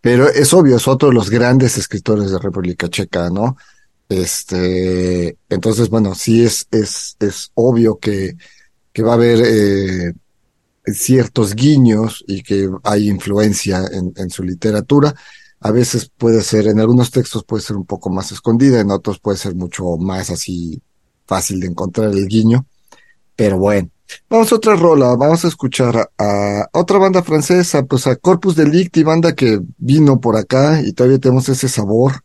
Pero 0.00 0.28
es 0.28 0.52
obvio, 0.54 0.76
es 0.76 0.88
otro 0.88 1.08
de 1.08 1.14
los 1.14 1.28
grandes 1.28 1.76
escritores 1.76 2.30
de 2.30 2.38
República 2.38 2.88
Checa, 2.88 3.30
¿no? 3.30 3.56
Este, 4.08 5.38
entonces, 5.48 5.88
bueno, 5.88 6.14
sí 6.14 6.44
es, 6.44 6.66
es, 6.70 7.16
es 7.20 7.50
obvio 7.54 7.98
que, 7.98 8.36
que 8.92 9.02
va 9.02 9.12
a 9.12 9.14
haber 9.14 9.40
eh, 9.44 10.12
ciertos 10.86 11.54
guiños 11.54 12.24
y 12.26 12.42
que 12.42 12.70
hay 12.82 13.08
influencia 13.08 13.82
en, 13.92 14.30
su 14.30 14.42
literatura. 14.42 15.14
A 15.60 15.70
veces 15.70 16.10
puede 16.16 16.42
ser, 16.42 16.66
en 16.66 16.80
algunos 16.80 17.10
textos 17.10 17.44
puede 17.44 17.62
ser 17.62 17.76
un 17.76 17.86
poco 17.86 18.10
más 18.10 18.32
escondida, 18.32 18.80
en 18.80 18.90
otros 18.90 19.18
puede 19.18 19.38
ser 19.38 19.54
mucho 19.54 19.96
más 19.96 20.30
así 20.30 20.82
fácil 21.26 21.60
de 21.60 21.68
encontrar 21.68 22.10
el 22.10 22.28
guiño. 22.28 22.66
Pero 23.34 23.58
bueno, 23.58 23.88
vamos 24.28 24.52
a 24.52 24.56
otra 24.56 24.76
rola, 24.76 25.16
vamos 25.16 25.44
a 25.44 25.48
escuchar 25.48 26.10
a, 26.18 26.60
a 26.62 26.68
otra 26.72 26.98
banda 26.98 27.22
francesa, 27.22 27.84
pues 27.84 28.06
a 28.06 28.16
Corpus 28.16 28.54
Delicti, 28.54 29.02
banda 29.02 29.34
que 29.34 29.60
vino 29.78 30.20
por 30.20 30.36
acá 30.36 30.82
y 30.82 30.92
todavía 30.92 31.18
tenemos 31.18 31.48
ese 31.48 31.68
sabor 31.68 32.22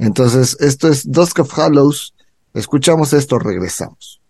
entonces, 0.00 0.56
esto 0.60 0.88
es 0.88 1.10
Dusk 1.10 1.40
of 1.40 1.52
Hallows. 1.58 2.14
Escuchamos 2.54 3.12
esto, 3.12 3.38
regresamos. 3.38 4.20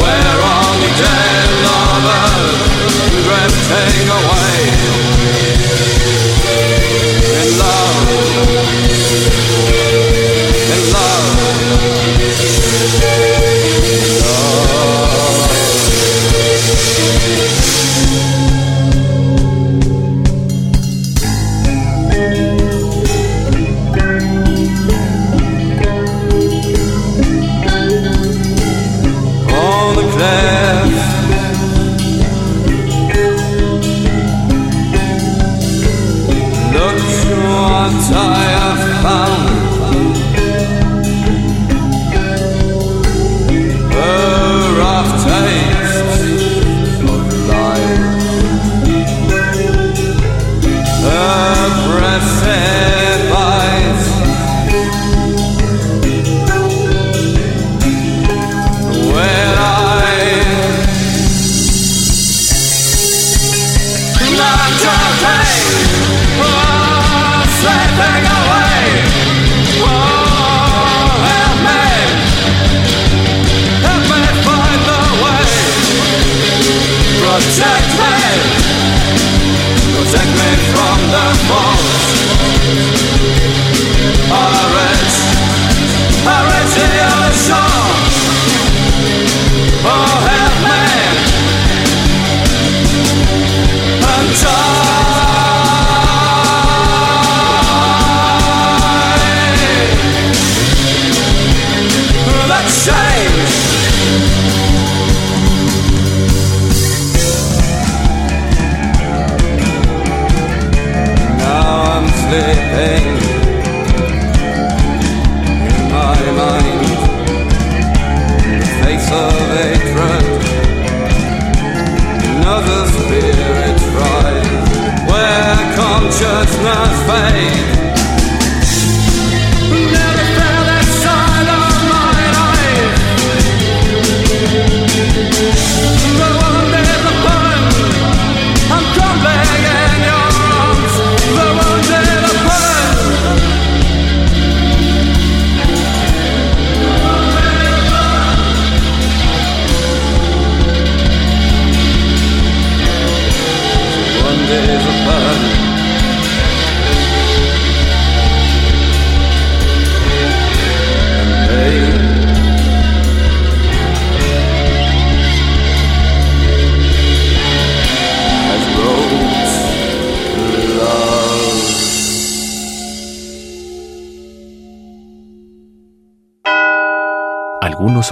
We're 0.00 0.40
dead 0.96 1.50
lovers 1.68 2.58
drifting 3.24 4.08
away 4.18 4.56
in 7.40 7.48
love, 7.60 7.96
in 10.72 10.82
love. 10.92 11.19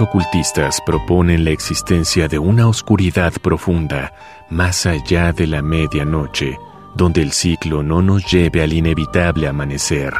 Ocultistas 0.01 0.79
proponen 0.85 1.43
la 1.43 1.51
existencia 1.51 2.27
de 2.27 2.39
una 2.39 2.67
oscuridad 2.67 3.33
profunda 3.41 4.13
más 4.49 4.85
allá 4.85 5.33
de 5.33 5.45
la 5.45 5.61
medianoche, 5.61 6.57
donde 6.95 7.21
el 7.21 7.33
ciclo 7.33 7.83
no 7.83 8.01
nos 8.01 8.25
lleve 8.31 8.61
al 8.63 8.71
inevitable 8.71 9.47
amanecer. 9.47 10.13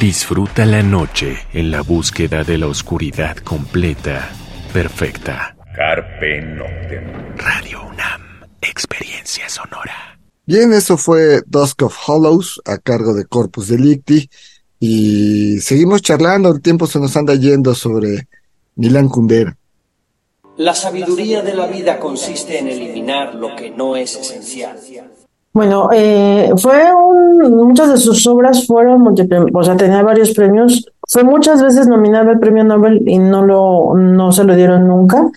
Disfruta 0.00 0.66
la 0.66 0.82
noche 0.82 1.36
en 1.52 1.70
la 1.70 1.80
búsqueda 1.80 2.44
de 2.44 2.58
la 2.58 2.66
oscuridad 2.68 3.36
completa, 3.38 4.30
perfecta. 4.72 5.56
Carpe 5.74 6.40
Noctem. 6.42 7.36
Radio 7.36 7.82
UNAM, 7.86 8.22
experiencia 8.60 9.48
sonora. 9.48 10.18
Bien, 10.46 10.72
eso 10.72 10.96
fue 10.96 11.42
Dusk 11.46 11.82
of 11.82 11.96
Hollows 12.06 12.60
a 12.64 12.78
cargo 12.78 13.14
de 13.14 13.24
Corpus 13.24 13.68
Delicti 13.68 14.28
y 14.78 15.60
seguimos 15.60 16.02
charlando, 16.02 16.50
el 16.50 16.60
tiempo 16.60 16.86
se 16.86 17.00
nos 17.00 17.16
anda 17.16 17.34
yendo 17.34 17.74
sobre 17.74 18.28
Milan 18.76 19.08
Kundera. 19.08 19.56
La 20.56 20.74
sabiduría 20.74 21.42
de 21.42 21.54
la 21.54 21.66
vida 21.66 21.98
consiste 21.98 22.58
en 22.58 22.68
eliminar 22.68 23.34
lo 23.34 23.56
que 23.56 23.70
no 23.70 23.96
es 23.96 24.16
esencial. 24.16 24.78
Bueno, 25.52 25.88
eh, 25.92 26.52
fue 26.56 26.92
un, 26.92 27.56
muchas 27.56 27.90
de 27.90 27.96
sus 27.96 28.26
obras 28.26 28.66
fueron 28.66 29.06
o 29.06 29.64
sea, 29.64 29.76
tenía 29.76 30.02
varios 30.02 30.32
premios. 30.32 30.86
Fue 31.08 31.22
muchas 31.22 31.62
veces 31.62 31.86
nominado 31.86 32.30
al 32.30 32.40
premio 32.40 32.64
Nobel 32.64 33.02
y 33.06 33.18
no 33.18 33.44
lo, 33.44 33.94
no 33.94 34.32
se 34.32 34.44
lo 34.44 34.56
dieron 34.56 34.88
nunca, 34.88 35.30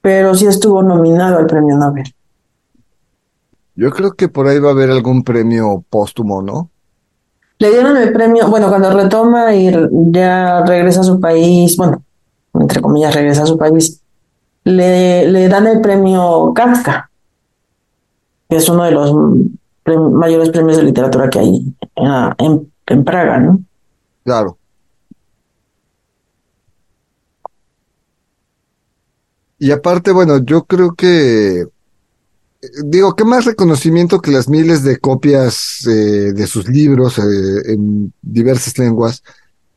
pero 0.00 0.34
sí 0.34 0.46
estuvo 0.46 0.82
nominado 0.82 1.38
al 1.38 1.46
premio 1.46 1.76
Nobel. 1.76 2.12
Yo 3.74 3.90
creo 3.90 4.12
que 4.12 4.28
por 4.28 4.46
ahí 4.46 4.58
va 4.58 4.68
a 4.68 4.72
haber 4.72 4.90
algún 4.90 5.24
premio 5.24 5.84
póstumo, 5.88 6.42
¿no? 6.42 6.70
Le 7.58 7.70
dieron 7.70 7.96
el 7.96 8.12
premio, 8.12 8.48
bueno, 8.48 8.68
cuando 8.68 8.92
retoma 8.92 9.54
y 9.54 9.72
ya 10.10 10.64
regresa 10.64 11.00
a 11.00 11.04
su 11.04 11.20
país, 11.20 11.76
bueno, 11.76 12.02
entre 12.54 12.80
comillas 12.80 13.14
regresa 13.14 13.42
a 13.42 13.46
su 13.46 13.56
país, 13.56 14.00
le, 14.64 15.28
le 15.30 15.48
dan 15.48 15.66
el 15.66 15.80
premio 15.80 16.52
Kafka, 16.54 17.10
que 18.48 18.56
es 18.56 18.68
uno 18.68 18.84
de 18.84 18.92
los 18.92 19.14
mayores 20.12 20.50
premios 20.50 20.76
de 20.76 20.84
literatura 20.84 21.28
que 21.28 21.38
hay 21.38 21.74
ah, 21.96 22.34
en, 22.38 22.70
en 22.86 23.04
Praga, 23.04 23.38
¿no? 23.38 23.60
Claro. 24.24 24.56
Y 29.58 29.70
aparte, 29.70 30.10
bueno, 30.10 30.38
yo 30.38 30.64
creo 30.64 30.94
que, 30.94 31.60
eh, 31.60 31.66
digo, 32.84 33.14
¿qué 33.14 33.24
más 33.24 33.44
reconocimiento 33.44 34.20
que 34.20 34.32
las 34.32 34.48
miles 34.48 34.82
de 34.82 34.98
copias 34.98 35.86
eh, 35.86 36.32
de 36.32 36.46
sus 36.48 36.68
libros 36.68 37.18
eh, 37.18 37.72
en 37.72 38.12
diversas 38.22 38.76
lenguas? 38.78 39.22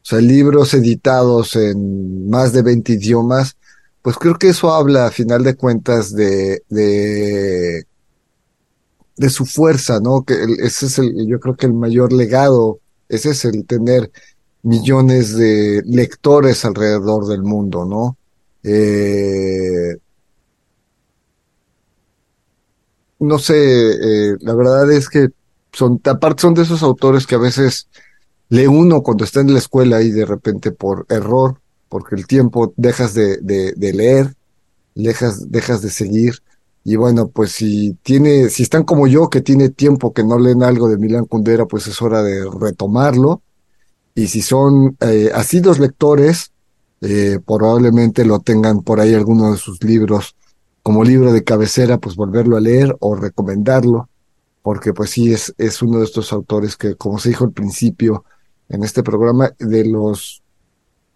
O 0.06 0.08
sea, 0.08 0.22
libros 0.22 0.76
editados 0.76 1.56
en 1.56 2.30
más 2.30 2.53
de 2.53 2.62
20 2.62 2.93
idiomas, 2.93 3.58
pues 4.03 4.18
creo 4.18 4.36
que 4.38 4.49
eso 4.49 4.72
habla 4.72 5.08
a 5.08 5.12
final 5.12 5.43
de 5.43 5.56
cuentas 5.56 6.14
de, 6.14 6.62
de, 6.70 7.88
de 9.18 9.30
su 9.32 9.47
fuerza, 9.47 9.99
¿no? 9.99 10.24
Ese 10.60 10.86
es 10.86 10.99
el, 10.99 11.28
yo 11.28 11.39
creo 11.39 11.56
que 11.56 11.66
el 11.66 11.74
mayor 11.74 12.14
legado, 12.14 12.80
ese 13.10 13.32
es 13.32 13.45
el 13.45 13.66
tener 13.66 14.12
millones 14.62 15.36
de 15.36 15.82
lectores 15.88 16.66
alrededor 16.66 17.26
del 17.26 17.41
mundo, 17.41 17.84
¿no? 17.84 18.16
Eh, 18.62 19.95
no 23.20 23.39
sé, 23.39 23.56
eh, 23.56 24.38
la 24.41 24.53
verdad 24.53 24.91
es 24.91 25.10
que 25.10 25.30
son, 25.72 25.99
aparte 26.06 26.41
son 26.41 26.53
de 26.53 26.62
esos 26.64 26.84
autores 26.84 27.26
que 27.26 27.36
a 27.36 27.39
veces 27.39 27.88
lee 28.50 28.68
uno 28.68 29.02
cuando 29.02 29.24
está 29.24 29.41
en 29.41 29.54
la 29.54 29.60
escuela 29.60 30.02
y 30.02 30.12
de 30.12 30.26
repente 30.26 30.72
por 30.72 31.06
error, 31.10 31.60
porque 31.89 32.16
el 32.16 32.28
tiempo 32.28 32.74
dejas 32.78 33.14
de, 33.14 33.38
de, 33.38 33.93
leer, 33.93 34.36
dejas, 34.93 35.50
de 35.50 35.89
seguir. 35.89 36.39
Y 36.84 36.98
bueno, 36.98 37.30
pues 37.30 37.52
si 37.52 37.98
tiene, 38.04 38.50
si 38.50 38.64
están 38.64 38.84
como 38.84 39.08
yo, 39.08 39.30
que 39.30 39.41
tiene 39.41 39.70
tiempo 39.70 40.14
que 40.14 40.24
no 40.24 40.38
leen 40.38 40.62
algo 40.62 40.88
de 40.88 40.98
Milan 40.98 41.26
Kundera, 41.26 41.66
pues 41.66 41.88
es 41.88 42.02
hora 42.02 42.22
de 42.22 42.48
retomarlo. 42.60 43.41
Y 44.14 44.28
si 44.28 44.41
son 44.41 44.96
eh, 45.02 45.32
asidos 45.34 45.80
lectores, 45.80 46.52
eh, 47.02 47.39
probablemente 47.46 48.24
lo 48.24 48.39
tengan 48.39 48.82
por 48.82 49.00
ahí 49.00 49.14
alguno 49.14 49.52
de 49.52 49.58
sus 49.58 49.84
libros 49.84 50.36
como 50.84 51.04
libro 51.04 51.34
de 51.34 51.43
cabecera, 51.43 51.98
pues 51.98 52.16
volverlo 52.16 52.58
a 52.58 52.62
leer 52.62 52.96
o 53.00 53.16
recomendarlo, 53.16 54.08
porque 54.62 54.93
pues 54.93 55.10
sí 55.10 55.34
es, 55.34 55.54
es 55.58 55.82
uno 55.82 55.98
de 55.98 56.06
estos 56.06 56.32
autores 56.32 56.78
que, 56.78 56.96
como 56.96 57.18
se 57.18 57.30
dijo 57.30 57.43
al 57.43 57.52
principio 57.52 58.24
en 58.70 58.84
este 58.84 59.03
programa, 59.03 59.53
de 59.59 59.86
los 59.86 60.43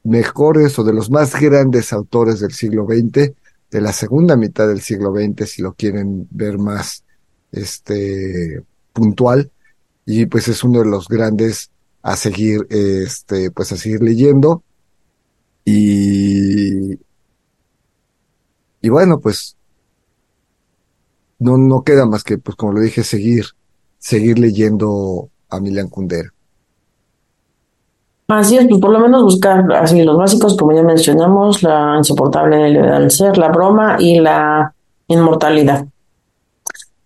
mejores 0.03 0.77
o 0.79 0.83
de 0.83 0.93
los 0.93 1.09
más 1.09 1.39
grandes 1.39 1.93
autores 1.93 2.39
del 2.39 2.53
siglo 2.53 2.85
XX, 2.85 3.33
de 3.71 3.81
la 3.81 3.93
segunda 3.93 4.35
mitad 4.35 4.67
del 4.67 4.81
siglo 4.81 5.13
XX, 5.13 5.49
si 5.49 5.61
lo 5.61 5.73
quieren 5.73 6.27
ver 6.31 6.57
más 6.57 7.03
este 7.51 8.63
puntual, 8.93 9.51
y 10.05 10.25
pues 10.25 10.47
es 10.47 10.63
uno 10.63 10.79
de 10.79 10.85
los 10.85 11.07
grandes 11.07 11.71
a 12.01 12.15
seguir, 12.15 12.65
este, 12.69 13.51
pues 13.51 13.71
a 13.71 13.77
seguir 13.77 14.01
leyendo. 14.01 14.63
Y, 15.65 16.93
y 18.81 18.89
bueno, 18.89 19.19
pues 19.19 19.55
no, 21.37 21.57
no 21.57 21.83
queda 21.83 22.05
más 22.05 22.23
que, 22.23 22.37
pues 22.37 22.55
como 22.55 22.73
lo 22.73 22.81
dije, 22.81 23.03
seguir, 23.03 23.45
seguir 23.99 24.39
leyendo 24.39 25.29
a 25.49 25.59
Milan 25.59 25.89
Kundera. 25.89 26.33
Así 28.29 28.57
es, 28.57 28.67
pues 28.67 28.79
por 28.79 28.91
lo 28.91 28.99
menos 28.99 29.23
buscar 29.23 29.65
así 29.73 30.03
los 30.03 30.15
básicos, 30.15 30.55
como 30.55 30.71
ya 30.71 30.83
mencionamos, 30.83 31.63
la 31.63 31.95
insoportable 31.97 32.69
levedad 32.69 33.09
ser, 33.09 33.39
la 33.39 33.49
broma 33.49 33.97
y 33.99 34.19
la 34.19 34.71
inmortalidad. 35.07 35.87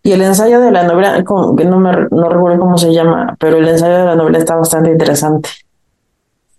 Y 0.04 0.12
el 0.12 0.22
ensayo 0.22 0.60
de 0.60 0.70
la 0.70 0.84
novela, 0.84 1.24
que 1.24 1.64
no 1.64 1.80
me 1.80 1.92
no 2.12 2.30
recuerdo 2.30 2.60
cómo 2.60 2.78
se 2.78 2.94
llama, 2.94 3.38
pero 3.40 3.58
el 3.58 3.68
ensayo 3.70 4.00
de 4.00 4.06
la 4.06 4.16
novela 4.18 4.38
está 4.38 4.56
bastante 4.56 4.92
interesante. 4.92 5.50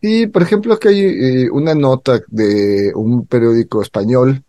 Sí, 0.01 0.29
por 0.29 0.41
ejemplo, 0.41 0.79
que 0.79 0.89
hay 0.89 1.01
eh, 1.01 1.51
una 1.51 1.75
nota 1.75 2.21
de 2.29 2.91
un 2.95 3.27
periódico 3.27 3.83
español 3.83 4.43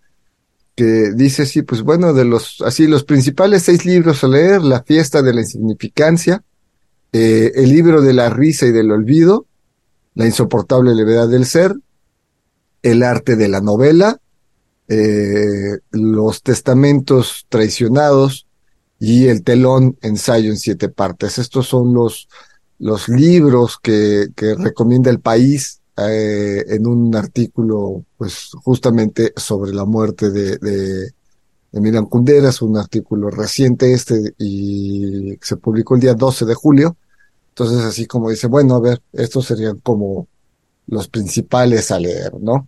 que 0.76 1.12
dice, 1.14 1.46
sí, 1.46 1.62
pues 1.62 1.82
bueno, 1.82 2.14
de 2.14 2.24
los, 2.24 2.62
así, 2.66 2.88
los 2.88 3.04
principales 3.04 3.64
seis 3.64 3.86
libros 3.86 4.24
a 4.24 4.30
leer, 4.30 4.62
La 4.62 4.82
fiesta 4.82 5.22
de 5.22 5.34
la 5.34 5.42
insignificancia, 5.42 6.42
eh, 7.12 7.52
El 7.56 7.70
libro 7.70 8.02
de 8.02 8.14
la 8.14 8.30
risa 8.30 8.66
y 8.66 8.72
del 8.72 8.92
olvido, 8.92 9.46
La 10.16 10.26
insoportable 10.26 10.96
levedad 10.96 11.28
del 11.28 11.46
ser, 11.46 11.76
El 12.82 13.04
arte 13.04 13.36
de 13.36 13.48
la 13.48 13.62
novela, 13.62 14.20
eh, 14.88 15.78
Los 15.92 16.42
testamentos 16.42 17.46
traicionados 17.50 18.48
y 19.00 19.28
El 19.28 19.44
telón, 19.44 19.98
ensayo 20.02 20.50
en 20.50 20.58
siete 20.58 20.90
partes. 20.90 21.38
Estos 21.38 21.68
son 21.68 21.94
los, 21.94 22.28
los 22.80 23.08
libros 23.10 23.78
que, 23.82 24.30
que 24.36 24.56
recomienda 24.56 25.12
el 25.12 25.20
país 25.20 25.82
eh, 25.98 26.64
en 26.68 26.88
un 26.88 27.16
artículo, 27.16 28.04
pues 28.18 28.50
justamente 28.64 29.34
sobre 29.38 29.74
la 29.74 29.86
muerte 29.86 30.30
de, 30.30 30.58
de, 30.58 31.12
de 31.72 31.82
Milan 31.82 32.06
Kundera, 32.06 32.50
es 32.50 32.62
un 32.62 32.78
artículo 32.78 33.30
reciente 33.30 33.94
este 33.94 34.34
y 34.38 35.38
se 35.42 35.58
publicó 35.58 35.96
el 35.96 36.02
día 36.02 36.14
12 36.14 36.46
de 36.46 36.54
julio. 36.54 36.98
Entonces, 37.58 37.86
así 37.86 38.06
como 38.06 38.30
dice, 38.30 38.48
bueno, 38.48 38.76
a 38.76 38.82
ver, 38.82 39.02
estos 39.14 39.46
serían 39.46 39.80
como 39.80 40.28
los 40.88 41.08
principales 41.08 41.90
a 41.90 42.00
leer, 42.00 42.34
¿no? 42.42 42.68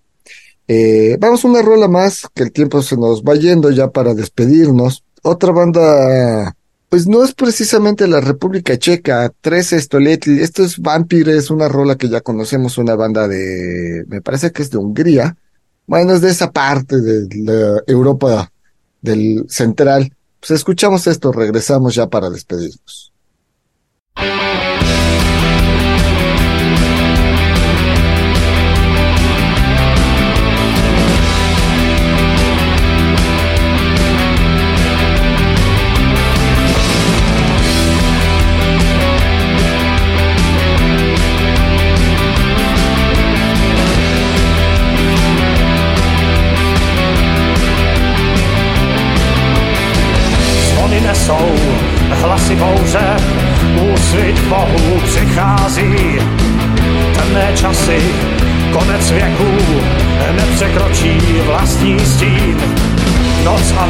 Eh, 0.67 1.17
vamos 1.19 1.43
una 1.43 1.61
rola 1.61 1.89
más, 1.89 2.27
que 2.33 2.43
el 2.43 2.51
tiempo 2.53 2.81
se 2.81 2.95
nos 2.95 3.21
va 3.21 3.35
yendo 3.35 3.69
ya 3.69 3.89
para 3.89 4.13
despedirnos. 4.13 5.03
Otra 5.23 5.51
banda 5.51 6.55
pues 6.89 7.05
no 7.05 7.23
es 7.23 7.33
precisamente 7.33 8.07
la 8.07 8.21
República 8.21 8.77
Checa, 8.77 9.33
13 9.41 9.81
Stoletli, 9.81 10.41
esto 10.41 10.63
es 10.63 10.79
Vampire, 10.79 11.35
es 11.35 11.49
una 11.49 11.67
rola 11.67 11.97
que 11.97 12.07
ya 12.07 12.21
conocemos, 12.21 12.77
una 12.77 12.95
banda 12.95 13.27
de, 13.27 14.05
me 14.07 14.21
parece 14.21 14.51
que 14.51 14.61
es 14.61 14.69
de 14.69 14.77
Hungría, 14.77 15.35
bueno, 15.85 16.13
es 16.13 16.21
de 16.21 16.29
esa 16.29 16.49
parte 16.51 17.01
de 17.01 17.27
la 17.43 17.83
Europa 17.87 18.51
del 19.01 19.45
central. 19.49 20.13
Pues 20.39 20.51
escuchamos 20.51 21.07
esto, 21.07 21.31
regresamos 21.31 21.95
ya 21.95 22.07
para 22.07 22.29
despedirnos. 22.29 23.11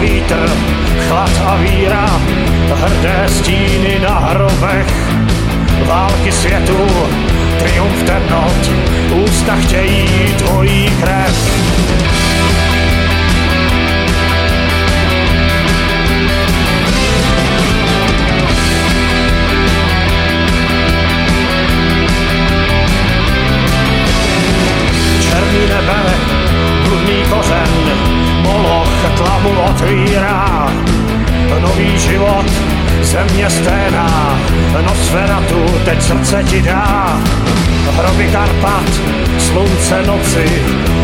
Vítr, 0.01 0.49
chlad 1.07 1.31
a 1.45 1.55
víra, 1.55 2.21
hrdé 2.73 3.25
stíny 3.27 3.99
na 3.99 4.19
hrobech. 4.19 4.93
Války 5.85 6.31
světu, 6.31 6.87
triumf 7.59 8.03
temnot, 8.03 8.71
ústa 9.25 9.55
chtějí 9.55 10.07
tvojí 10.37 10.89
krev. 11.01 11.57
černý 25.21 25.67
nebe, 25.69 26.03
bludný 26.83 27.23
kořen, 27.29 27.66
moloch 28.97 29.17
tlamu 29.17 29.51
otvírá. 29.69 30.69
Nový 31.59 31.99
život, 31.99 32.45
země 33.01 33.49
sténá, 33.49 34.39
nosferatu 34.85 35.65
teď 35.85 36.01
srdce 36.01 36.43
ti 36.43 36.61
dá. 36.61 37.17
Hroby 37.97 38.27
Karpat, 38.31 38.89
slunce 39.39 40.03
noci, 40.07 40.61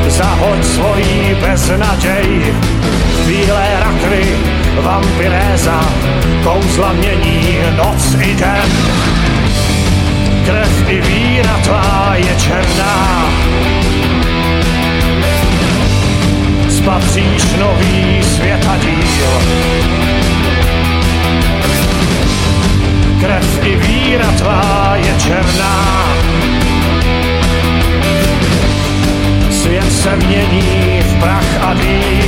zahoď 0.08 0.64
svojí 0.66 1.36
beznaděj. 1.42 2.54
Bílé 3.28 3.68
rakvy, 3.80 4.26
vampiréza, 4.82 5.80
kouzla 6.44 6.94
mění 6.94 7.58
noc 7.78 8.16
i 8.22 8.36
den. 8.36 8.72
Krev 10.46 10.90
i 10.90 11.02
víra 11.02 11.58
tvá 11.64 12.14
je 12.16 12.36
černá, 12.36 13.26
nový 18.54 19.08
světadíl. 19.08 19.42
Krev 23.20 23.66
i 23.66 23.76
víra 23.76 24.32
tvá 24.38 24.94
je 24.96 25.16
černá. 25.18 26.14
Svět 29.50 29.92
se 29.92 30.16
mění 30.16 31.02
v 31.02 31.20
prach 31.20 31.64
a 31.64 31.74
dým. 31.74 32.23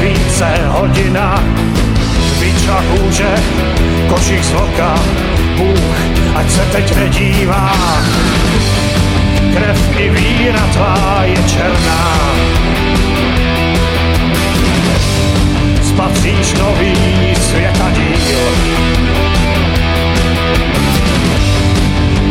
Svíce, 0.00 0.46
hodina. 0.68 1.44
Víča 2.40 2.84
kůže, 2.90 3.34
košík 4.08 4.44
z 4.44 4.50
vlka, 4.50 4.94
Bůh, 5.56 5.96
ať 6.34 6.50
se 6.50 6.60
teď 6.60 6.96
nedívá. 6.96 7.72
Krev 9.54 9.98
i 9.98 10.10
víra 10.10 10.66
tvá 10.72 11.20
je 11.24 11.36
černá. 11.48 12.20
spatříš 15.82 16.52
nový 16.52 16.96
světadíl. 17.40 18.40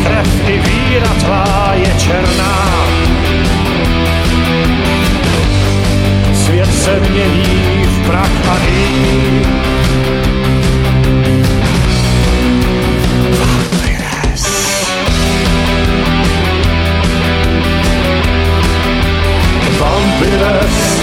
Krev 0.04 0.50
i 0.50 0.60
víra 0.60 1.14
tvá 1.20 1.74
je 1.76 1.94
černá. 1.98 2.99
Se 6.90 7.00
mění 7.10 7.86
v 7.86 8.08
prach 8.08 8.50
a 8.50 8.58
dým. 8.60 9.46
Vampires. 19.80 21.00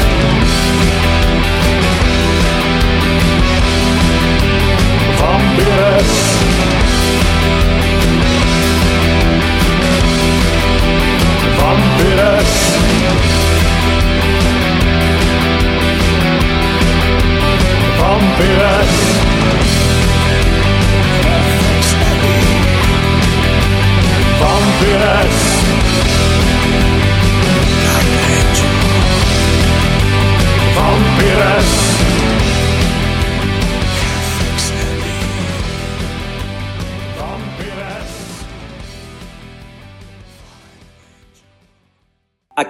Vampires. 5.20 6.36
Vampires 11.58 12.75
Vampires. 18.38 19.16
Vampires. 24.38 25.56
Vampires 30.74 32.05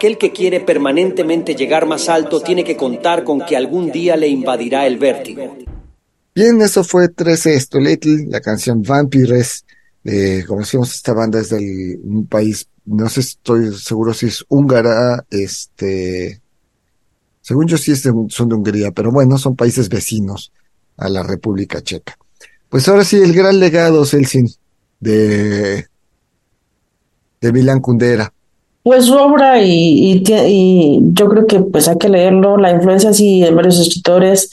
Aquel 0.06 0.18
que 0.18 0.30
quiere 0.30 0.60
permanentemente 0.60 1.56
llegar 1.56 1.84
más 1.84 2.08
alto 2.08 2.40
tiene 2.40 2.62
que 2.62 2.76
contar 2.76 3.24
con 3.24 3.40
que 3.44 3.56
algún 3.56 3.90
día 3.90 4.16
le 4.16 4.28
invadirá 4.28 4.86
el 4.86 4.98
vértigo. 4.98 5.56
Bien, 6.32 6.62
eso 6.62 6.84
fue 6.84 7.08
13 7.08 7.54
Esto 7.54 7.80
Little, 7.80 8.26
la 8.28 8.40
canción 8.40 8.82
Vampires. 8.82 9.64
Eh, 10.04 10.44
como 10.46 10.60
decimos, 10.60 10.94
esta 10.94 11.12
banda 11.12 11.40
es 11.40 11.48
de 11.48 11.98
un 12.04 12.24
país, 12.28 12.68
no 12.84 13.08
sé, 13.08 13.18
estoy 13.18 13.74
seguro 13.76 14.14
si 14.14 14.26
es 14.26 14.44
húngara, 14.48 15.26
este, 15.28 16.40
según 17.40 17.66
yo 17.66 17.76
sí 17.76 17.90
es 17.90 18.04
de- 18.04 18.12
son 18.28 18.48
de 18.48 18.54
Hungría, 18.54 18.92
pero 18.92 19.10
bueno, 19.10 19.36
son 19.38 19.56
países 19.56 19.88
vecinos 19.88 20.52
a 20.98 21.08
la 21.08 21.24
República 21.24 21.82
Checa. 21.82 22.16
Pues 22.68 22.86
ahora 22.86 23.02
sí, 23.02 23.16
el 23.16 23.32
gran 23.32 23.58
legado, 23.58 24.06
Celsin, 24.06 24.48
de, 25.00 25.84
de 27.40 27.52
Milan 27.52 27.80
Kundera. 27.80 28.32
Pues 28.86 29.06
su 29.06 29.16
obra 29.16 29.60
y, 29.60 30.22
y, 30.24 31.00
yo 31.12 31.28
creo 31.28 31.44
que 31.44 31.58
pues 31.58 31.88
hay 31.88 31.98
que 31.98 32.08
leerlo, 32.08 32.56
la 32.56 32.70
influencia 32.70 33.12
sí 33.12 33.42
en 33.44 33.56
varios 33.56 33.80
escritores. 33.80 34.48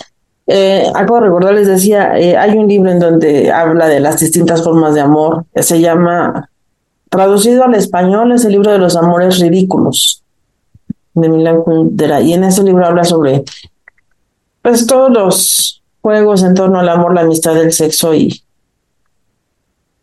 Eh, 0.48 0.88
acabo 0.96 1.20
de 1.20 1.26
recordar, 1.28 1.54
les 1.54 1.68
decía, 1.68 2.18
eh, 2.18 2.36
hay 2.36 2.58
un 2.58 2.68
libro 2.68 2.90
en 2.90 2.98
donde 2.98 3.52
habla 3.52 3.88
de 3.88 4.00
las 4.00 4.20
distintas 4.20 4.64
formas 4.64 4.96
de 4.96 5.02
amor, 5.02 5.46
se 5.54 5.80
llama, 5.80 6.50
traducido 7.10 7.64
al 7.64 7.76
español, 7.76 8.32
es 8.32 8.44
el 8.44 8.54
libro 8.54 8.72
de 8.72 8.80
los 8.80 8.96
amores 8.96 9.40
ridículos 9.40 10.24
de 11.14 11.30
Milan 11.30 11.62
Kundera. 11.62 12.20
Y 12.20 12.34
en 12.34 12.46
ese 12.46 12.64
libro 12.64 12.88
habla 12.88 13.04
sobre 13.04 13.44
pues 14.64 14.88
todos 14.88 15.12
los 15.12 15.84
juegos 16.02 16.42
en 16.42 16.56
torno 16.56 16.80
al 16.80 16.90
amor, 16.90 17.14
la 17.14 17.22
amistad, 17.22 17.56
el 17.62 17.72
sexo 17.72 18.16
y 18.16 18.42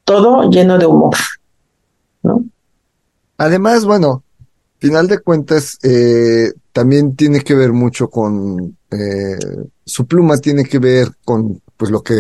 todo 0.05 0.49
lleno 0.49 0.79
de 0.79 0.87
humor, 0.87 1.17
¿no? 2.23 2.45
Además, 3.41 3.87
bueno, 3.87 4.23
final 4.81 5.09
de 5.09 5.21
cuentas, 5.21 5.79
eh, 5.83 6.53
también 6.75 7.17
tiene 7.17 7.41
que 7.41 7.55
ver 7.55 7.73
mucho 7.73 8.11
con, 8.11 8.77
eh, 8.91 9.39
su 9.83 10.07
pluma 10.07 10.37
tiene 10.37 10.65
que 10.65 10.79
ver 10.79 11.09
con, 11.25 11.63
pues, 11.79 11.91
lo 11.91 12.03
que 12.03 12.15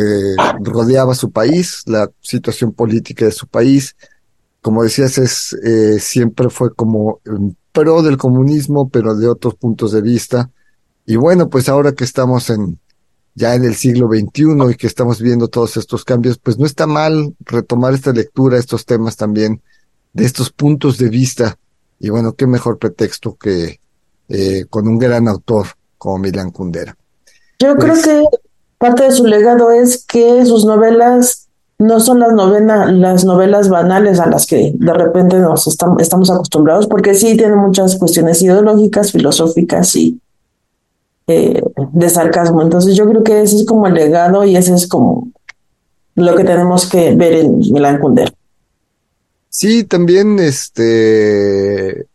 rodeaba 0.63 1.15
su 1.15 1.31
país, 1.31 1.83
la 1.85 2.11
situación 2.23 2.73
política 2.73 3.27
de 3.27 3.33
su 3.33 3.47
país. 3.47 3.97
Como 4.63 4.83
decías, 4.83 5.19
es, 5.19 5.53
eh, 5.63 5.99
siempre 6.01 6.49
fue 6.49 6.75
como 6.75 7.21
en 7.27 7.55
pro 7.71 8.01
del 8.01 8.17
comunismo, 8.17 8.89
pero 8.89 9.15
de 9.15 9.29
otros 9.29 9.57
puntos 9.57 9.93
de 9.93 10.01
vista. 10.01 10.51
Y 11.05 11.17
bueno, 11.17 11.51
pues 11.51 11.69
ahora 11.69 11.93
que 11.93 12.05
estamos 12.05 12.49
en, 12.49 12.79
ya 13.35 13.55
en 13.55 13.65
el 13.65 13.75
siglo 13.75 14.09
XXI 14.09 14.71
y 14.71 14.75
que 14.75 14.87
estamos 14.87 15.21
viendo 15.21 15.49
todos 15.49 15.77
estos 15.77 16.03
cambios, 16.03 16.39
pues 16.39 16.57
no 16.57 16.65
está 16.65 16.87
mal 16.87 17.35
retomar 17.41 17.93
esta 17.93 18.11
lectura, 18.15 18.57
estos 18.57 18.87
temas 18.87 19.19
también 19.19 19.61
de 20.13 20.25
estos 20.25 20.51
puntos 20.51 20.99
de 20.99 21.09
vista. 21.09 21.57
Y 21.99 22.09
bueno, 22.11 22.33
qué 22.35 22.47
mejor 22.47 22.79
pretexto 22.79 23.37
que 23.37 23.81
eh, 24.29 24.65
con 24.71 24.87
un 24.89 24.99
gran 24.99 25.29
autor 25.29 25.67
como 25.99 26.19
Milan 26.19 26.51
Kundera. 26.51 26.97
Yo 27.59 27.75
creo 27.77 27.95
Pues- 27.95 28.05
que 28.07 28.23
parte 28.79 29.03
de 29.05 29.13
su 29.13 29.27
legado 29.27 29.71
es 29.71 30.05
que 30.07 30.47
sus 30.47 30.65
novelas 30.65 31.49
no 31.79 31.99
son 32.01 32.21
las, 32.21 32.33
novena, 32.33 32.91
las 32.93 33.25
novelas 33.25 33.69
banales 33.69 34.21
a 34.21 34.27
las 34.27 34.47
que 34.47 34.73
de 34.75 34.93
repente 34.93 35.39
nos 35.39 35.67
estam- 35.67 36.01
estamos 36.01 36.31
acostumbrados, 36.31 36.87
porque 36.87 37.15
sí 37.15 37.37
tienen 37.37 37.59
muchas 37.59 37.97
cuestiones 37.97 38.41
ideológicas, 38.43 39.13
filosóficas 39.13 39.97
y 39.97 40.21
eh, 41.27 41.63
de 41.93 42.11
sarcasmo. 42.11 42.61
Entonces 42.63 42.97
yo 42.97 43.09
creo 43.09 43.23
que 43.23 43.43
ese 43.43 43.57
es 43.57 43.65
como 43.67 43.87
el 43.87 43.95
legado 43.95 44.45
y 44.45 44.57
ese 44.57 44.75
es 44.75 44.87
como 44.87 45.29
lo 46.15 46.35
que 46.35 46.45
tenemos 46.45 46.87
que 46.89 47.15
ver 47.15 47.33
en 47.35 47.59
Milán 47.59 47.99
Kundera. 48.01 48.33
Sí, 49.61 49.85
también 49.85 50.39
este, 50.39 52.07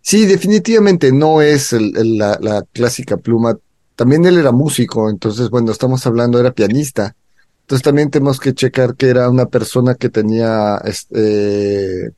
sí, 0.00 0.26
definitivamente 0.26 1.10
no 1.10 1.42
es 1.42 1.72
el- 1.72 1.96
el- 1.96 2.18
la, 2.18 2.38
la 2.40 2.62
clásica 2.72 3.16
pluma 3.16 3.58
también 3.96 4.24
él 4.26 4.38
era 4.38 4.52
músico, 4.52 5.10
entonces, 5.10 5.50
bueno, 5.50 5.72
estamos 5.72 6.06
hablando, 6.06 6.38
era 6.38 6.52
pianista. 6.52 7.16
Entonces 7.62 7.82
también 7.82 8.10
tenemos 8.12 8.38
que 8.38 8.54
checar 8.54 8.94
que 8.94 9.08
era 9.08 9.28
una 9.28 9.46
persona 9.46 9.96
que 9.96 10.08
tenía 10.08 10.76
este, 10.84 12.12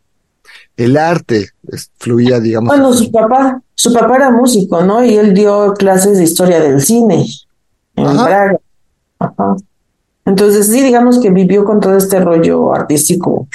el 0.76 0.96
arte, 0.98 1.48
fluía, 1.98 2.38
digamos. 2.38 2.68
Bueno, 2.68 2.92
su 2.92 3.10
papá, 3.10 3.62
su 3.74 3.94
papá 3.94 4.16
era 4.16 4.30
músico, 4.30 4.82
¿no? 4.82 5.02
Y 5.02 5.16
él 5.16 5.32
dio 5.32 5.72
clases 5.72 6.18
de 6.18 6.24
historia 6.24 6.60
del 6.60 6.82
cine 6.82 7.24
en 7.96 8.04
Praga. 8.04 8.58
Ajá. 9.20 9.56
Entonces 10.26 10.66
sí, 10.66 10.82
digamos 10.82 11.18
que 11.18 11.30
vivió 11.30 11.64
con 11.64 11.80
todo 11.80 11.96
este 11.96 12.20
rollo 12.20 12.74
artístico 12.74 13.48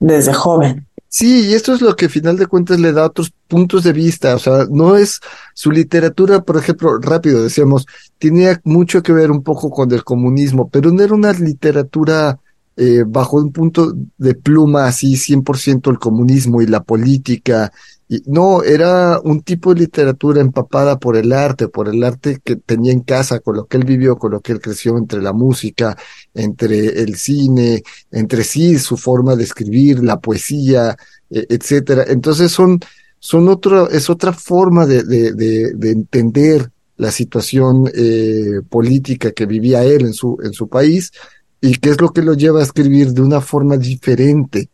desde 0.00 0.32
joven. 0.32 0.86
Sí, 1.12 1.48
y 1.48 1.54
esto 1.54 1.74
es 1.74 1.80
lo 1.80 1.96
que 1.96 2.04
al 2.04 2.10
final 2.10 2.36
de 2.36 2.46
cuentas 2.46 2.78
le 2.78 2.92
da 2.92 3.06
otros 3.06 3.32
puntos 3.48 3.82
de 3.82 3.92
vista, 3.92 4.36
o 4.36 4.38
sea, 4.38 4.66
no 4.70 4.96
es 4.96 5.20
su 5.54 5.72
literatura, 5.72 6.42
por 6.42 6.56
ejemplo, 6.56 6.98
rápido 7.00 7.42
decíamos, 7.42 7.84
tenía 8.18 8.60
mucho 8.62 9.02
que 9.02 9.12
ver 9.12 9.32
un 9.32 9.42
poco 9.42 9.70
con 9.70 9.90
el 9.92 10.04
comunismo, 10.04 10.70
pero 10.70 10.92
no 10.92 11.02
era 11.02 11.14
una 11.14 11.32
literatura 11.32 12.38
eh, 12.76 13.04
bajo 13.06 13.36
un 13.38 13.52
punto 13.52 13.92
de 14.16 14.34
pluma 14.34 14.86
así 14.86 15.16
100% 15.16 15.90
el 15.90 15.98
comunismo 15.98 16.62
y 16.62 16.66
la 16.66 16.82
política. 16.82 17.72
Y, 18.08 18.22
no, 18.26 18.62
era 18.62 19.20
un 19.20 19.42
tipo 19.42 19.74
de 19.74 19.80
literatura 19.80 20.40
empapada 20.40 20.98
por 20.98 21.16
el 21.16 21.32
arte, 21.32 21.68
por 21.68 21.88
el 21.88 22.02
arte 22.04 22.40
que 22.42 22.56
tenía 22.56 22.92
en 22.92 23.00
casa, 23.00 23.40
con 23.40 23.56
lo 23.56 23.66
que 23.66 23.76
él 23.76 23.84
vivió, 23.84 24.16
con 24.16 24.30
lo 24.30 24.40
que 24.40 24.52
él 24.52 24.60
creció 24.60 24.96
entre 24.96 25.20
la 25.20 25.32
música, 25.32 25.96
entre 26.34 27.02
el 27.02 27.16
cine, 27.16 27.82
entre 28.10 28.44
sí 28.44 28.78
su 28.78 28.96
forma 28.96 29.36
de 29.36 29.44
escribir, 29.44 30.02
la 30.02 30.20
poesía, 30.20 30.96
e, 31.30 31.46
etcétera. 31.48 32.04
Entonces 32.08 32.52
son, 32.52 32.80
son 33.18 33.48
otro, 33.48 33.90
es 33.90 34.10
otra 34.10 34.32
forma 34.32 34.86
de, 34.86 35.02
de, 35.02 35.32
de, 35.32 35.72
de 35.74 35.90
entender 35.90 36.70
la 36.96 37.10
situación 37.10 37.90
eh, 37.94 38.60
política 38.68 39.32
que 39.32 39.46
vivía 39.46 39.84
él 39.84 40.02
en 40.02 40.12
su, 40.12 40.38
en 40.42 40.52
su 40.52 40.68
país 40.68 41.12
y 41.60 41.76
qué 41.76 41.90
es 41.90 42.00
lo 42.00 42.10
que 42.10 42.22
lo 42.22 42.34
lleva 42.34 42.60
a 42.60 42.64
escribir 42.64 43.12
de 43.12 43.22
una 43.22 43.40
forma 43.40 43.78
diferente. 43.78 44.68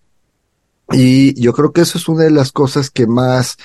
Y 0.91 1.41
yo 1.41 1.53
creo 1.53 1.73
que 1.73 1.83
eso 1.83 1.99
es 1.99 2.09
una 2.09 2.25
de 2.25 2.31
las 2.33 2.51
cosas 2.53 2.91
que 2.91 3.07
más 3.07 3.57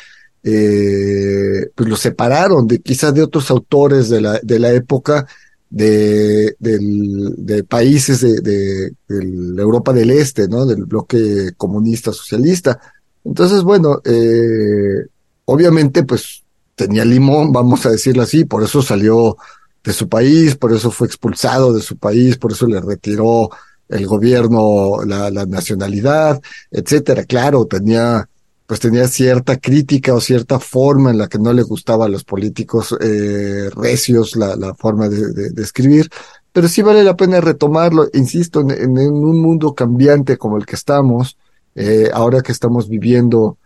eh, 0.44 1.68
pues 1.76 1.90
lo 1.90 1.96
separaron 1.96 2.68
de 2.68 2.80
quizás 2.80 3.14
de 3.14 3.24
otros 3.24 3.50
autores 3.52 4.10
de 4.10 4.22
la, 4.22 4.40
de 4.42 4.60
la 4.60 4.72
época 4.72 5.28
de, 5.72 6.56
de 6.60 7.64
países 7.64 8.20
de, 8.20 8.42
de, 8.42 8.92
de, 9.08 9.62
Europa 9.62 9.94
del 9.94 10.12
Este, 10.12 10.48
¿no? 10.48 10.66
Del 10.66 10.86
bloque 10.86 11.52
comunista 11.58 12.12
socialista. 12.12 12.80
Entonces, 13.24 13.64
bueno, 13.64 14.02
eh, 14.04 15.08
obviamente, 15.46 16.04
pues 16.04 16.44
tenía 16.76 17.06
limón, 17.06 17.52
vamos 17.52 17.86
a 17.86 17.92
decirlo 17.92 18.24
así, 18.24 18.44
por 18.44 18.64
eso 18.64 18.82
salió 18.82 19.38
de 19.84 19.94
su 19.94 20.10
país, 20.10 20.56
por 20.56 20.74
eso 20.74 20.92
fue 20.92 21.08
expulsado 21.08 21.74
de 21.74 21.82
su 21.82 21.98
país, 21.98 22.38
por 22.38 22.52
eso 22.52 22.68
le 22.68 22.82
retiró 22.82 23.50
el 23.88 24.06
gobierno 24.08 25.04
la, 25.06 25.32
la 25.32 25.46
nacionalidad, 25.46 26.42
etcétera. 26.70 27.24
Claro, 27.24 27.66
tenía 27.66 28.28
pues 28.72 28.80
tenía 28.80 29.06
cierta 29.10 29.58
crítica 29.58 30.14
o 30.14 30.22
cierta 30.22 30.58
forma 30.58 31.12
en 31.12 31.18
la 31.18 31.28
que 31.28 31.38
no 31.38 31.52
le 31.52 31.62
gustaba 31.62 32.06
a 32.06 32.08
los 32.08 32.24
políticos 32.24 32.96
eh, 33.02 33.70
recios 33.76 34.38
la, 34.38 34.56
la 34.56 34.74
forma 34.76 35.10
de, 35.10 35.34
de, 35.34 35.50
de, 35.50 35.62
escribir, 35.62 36.10
pero 36.54 36.70
sí 36.70 36.82
vale 36.82 37.04
la 37.04 37.18
pena 37.18 37.42
retomarlo, 37.42 38.08
insisto, 38.14 38.62
en, 38.62 38.98
un 38.98 39.42
mundo 39.42 39.76
cambiante 39.76 40.38
como 40.38 40.56
el 40.56 40.66
que 40.66 40.76
estamos, 40.76 41.38
eh, 41.76 42.12
ahora 42.14 42.42
que 42.42 42.54
estamos 42.54 42.88
viviendo 42.88 43.58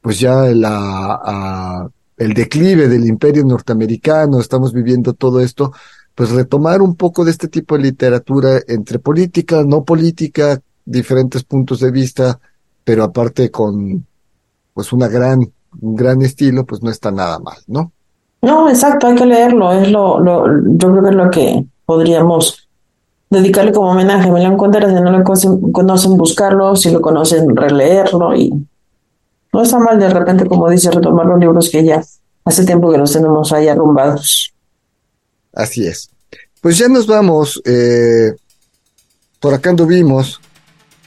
pues 0.00 0.18
ya 0.18 0.44
la, 0.54 1.20
a, 1.22 1.88
el 2.16 2.32
declive 2.32 2.88
del 2.88 3.06
imperio 3.06 3.44
norteamericano, 3.44 4.40
estamos 4.40 4.72
viviendo 4.72 5.12
todo 5.12 5.42
esto, 5.42 5.74
pues 6.14 6.30
retomar 6.30 6.80
un 6.80 6.96
poco 6.96 7.22
de 7.26 7.32
este 7.32 7.48
tipo 7.48 7.76
de 7.76 7.82
literatura 7.82 8.62
entre 8.66 8.98
política, 8.98 9.62
no 9.62 9.84
política, 9.84 10.58
diferentes 10.86 11.44
puntos 11.44 11.80
de 11.80 11.90
vista, 11.90 12.40
pero 12.82 13.04
aparte 13.04 13.50
con 13.50 14.06
pues 14.74 14.92
una 14.92 15.08
gran, 15.08 15.40
un 15.80 15.96
gran 15.96 16.20
estilo, 16.22 16.64
pues 16.64 16.82
no 16.82 16.90
está 16.90 17.10
nada 17.10 17.38
mal, 17.38 17.58
¿no? 17.66 17.92
No, 18.42 18.68
exacto, 18.68 19.06
hay 19.06 19.14
que 19.14 19.24
leerlo, 19.24 19.72
es 19.72 19.90
lo, 19.90 20.20
lo 20.20 20.46
yo 20.66 20.90
creo 20.90 21.02
que 21.02 21.08
es 21.08 21.14
lo 21.14 21.30
que 21.30 21.64
podríamos 21.86 22.68
dedicarle 23.30 23.72
como 23.72 23.90
homenaje 23.90 24.28
a 24.28 24.32
Milán 24.32 24.56
Contreras, 24.56 24.90
si 24.92 25.00
no 25.00 25.10
lo 25.10 25.24
conocen, 25.72 26.16
buscarlo, 26.16 26.76
si 26.76 26.90
lo 26.90 27.00
conocen, 27.00 27.56
releerlo 27.56 28.34
y 28.36 28.52
no 29.52 29.62
está 29.62 29.78
mal 29.78 29.98
de 29.98 30.10
repente, 30.10 30.46
como 30.46 30.68
dice, 30.68 30.90
retomar 30.90 31.26
los 31.26 31.38
libros 31.38 31.70
que 31.70 31.84
ya 31.84 32.02
hace 32.44 32.64
tiempo 32.64 32.90
que 32.90 32.98
los 32.98 33.12
tenemos 33.12 33.52
ahí 33.52 33.68
arrumbados. 33.68 34.52
Así 35.52 35.86
es. 35.86 36.10
Pues 36.60 36.78
ya 36.78 36.88
nos 36.88 37.06
vamos. 37.06 37.62
Eh, 37.64 38.32
por 39.38 39.54
acá 39.54 39.70
anduvimos. 39.70 40.40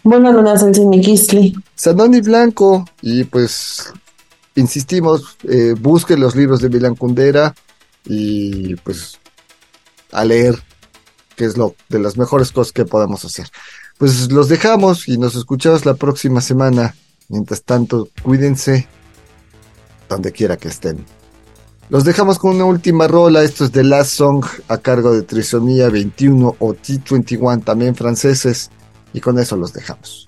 Buenas 0.08 0.34
noches, 0.34 0.62
Sanchiniquistli. 0.62 1.54
Sanoni 1.76 2.22
Blanco. 2.22 2.86
Y 3.02 3.26
pues, 3.26 3.92
insistimos, 4.56 5.38
eh, 5.44 5.76
busquen 5.78 6.22
los 6.22 6.34
libros 6.34 6.62
de 6.62 6.70
Milán 6.70 6.96
Kundera 6.96 7.54
y 8.06 8.76
pues 8.78 9.20
a 10.14 10.24
leer, 10.24 10.64
que 11.36 11.44
es 11.44 11.58
lo 11.58 11.76
de 11.90 12.00
las 12.00 12.16
mejores 12.16 12.54
cosas 12.54 12.72
que 12.72 12.86
podemos 12.86 13.26
hacer. 13.26 13.50
Pues 13.98 14.32
los 14.32 14.48
dejamos 14.48 15.10
y 15.10 15.18
nos 15.18 15.36
escuchamos 15.36 15.86
la 15.86 15.96
próxima 15.96 16.40
semana. 16.40 16.96
Mientras 17.28 17.64
tanto, 17.64 18.08
cuídense 18.24 18.88
donde 20.08 20.32
quiera 20.32 20.56
que 20.56 20.70
estén. 20.70 21.04
Los 21.90 22.06
dejamos 22.06 22.40
con 22.40 22.56
una 22.56 22.64
última 22.64 23.10
rola. 23.10 23.44
Esto 23.44 23.66
es 23.66 23.72
The 23.72 23.84
Last 23.84 24.12
Song 24.12 24.46
a 24.70 24.78
cargo 24.78 25.12
de 25.12 25.24
Trisomía 25.24 25.90
21 25.90 26.56
o 26.60 26.74
T21, 26.74 27.66
también 27.66 27.94
franceses. 27.94 28.72
Y 29.18 29.20
con 29.20 29.40
eso 29.40 29.58
los 29.58 29.74
dejamos. 29.74 30.27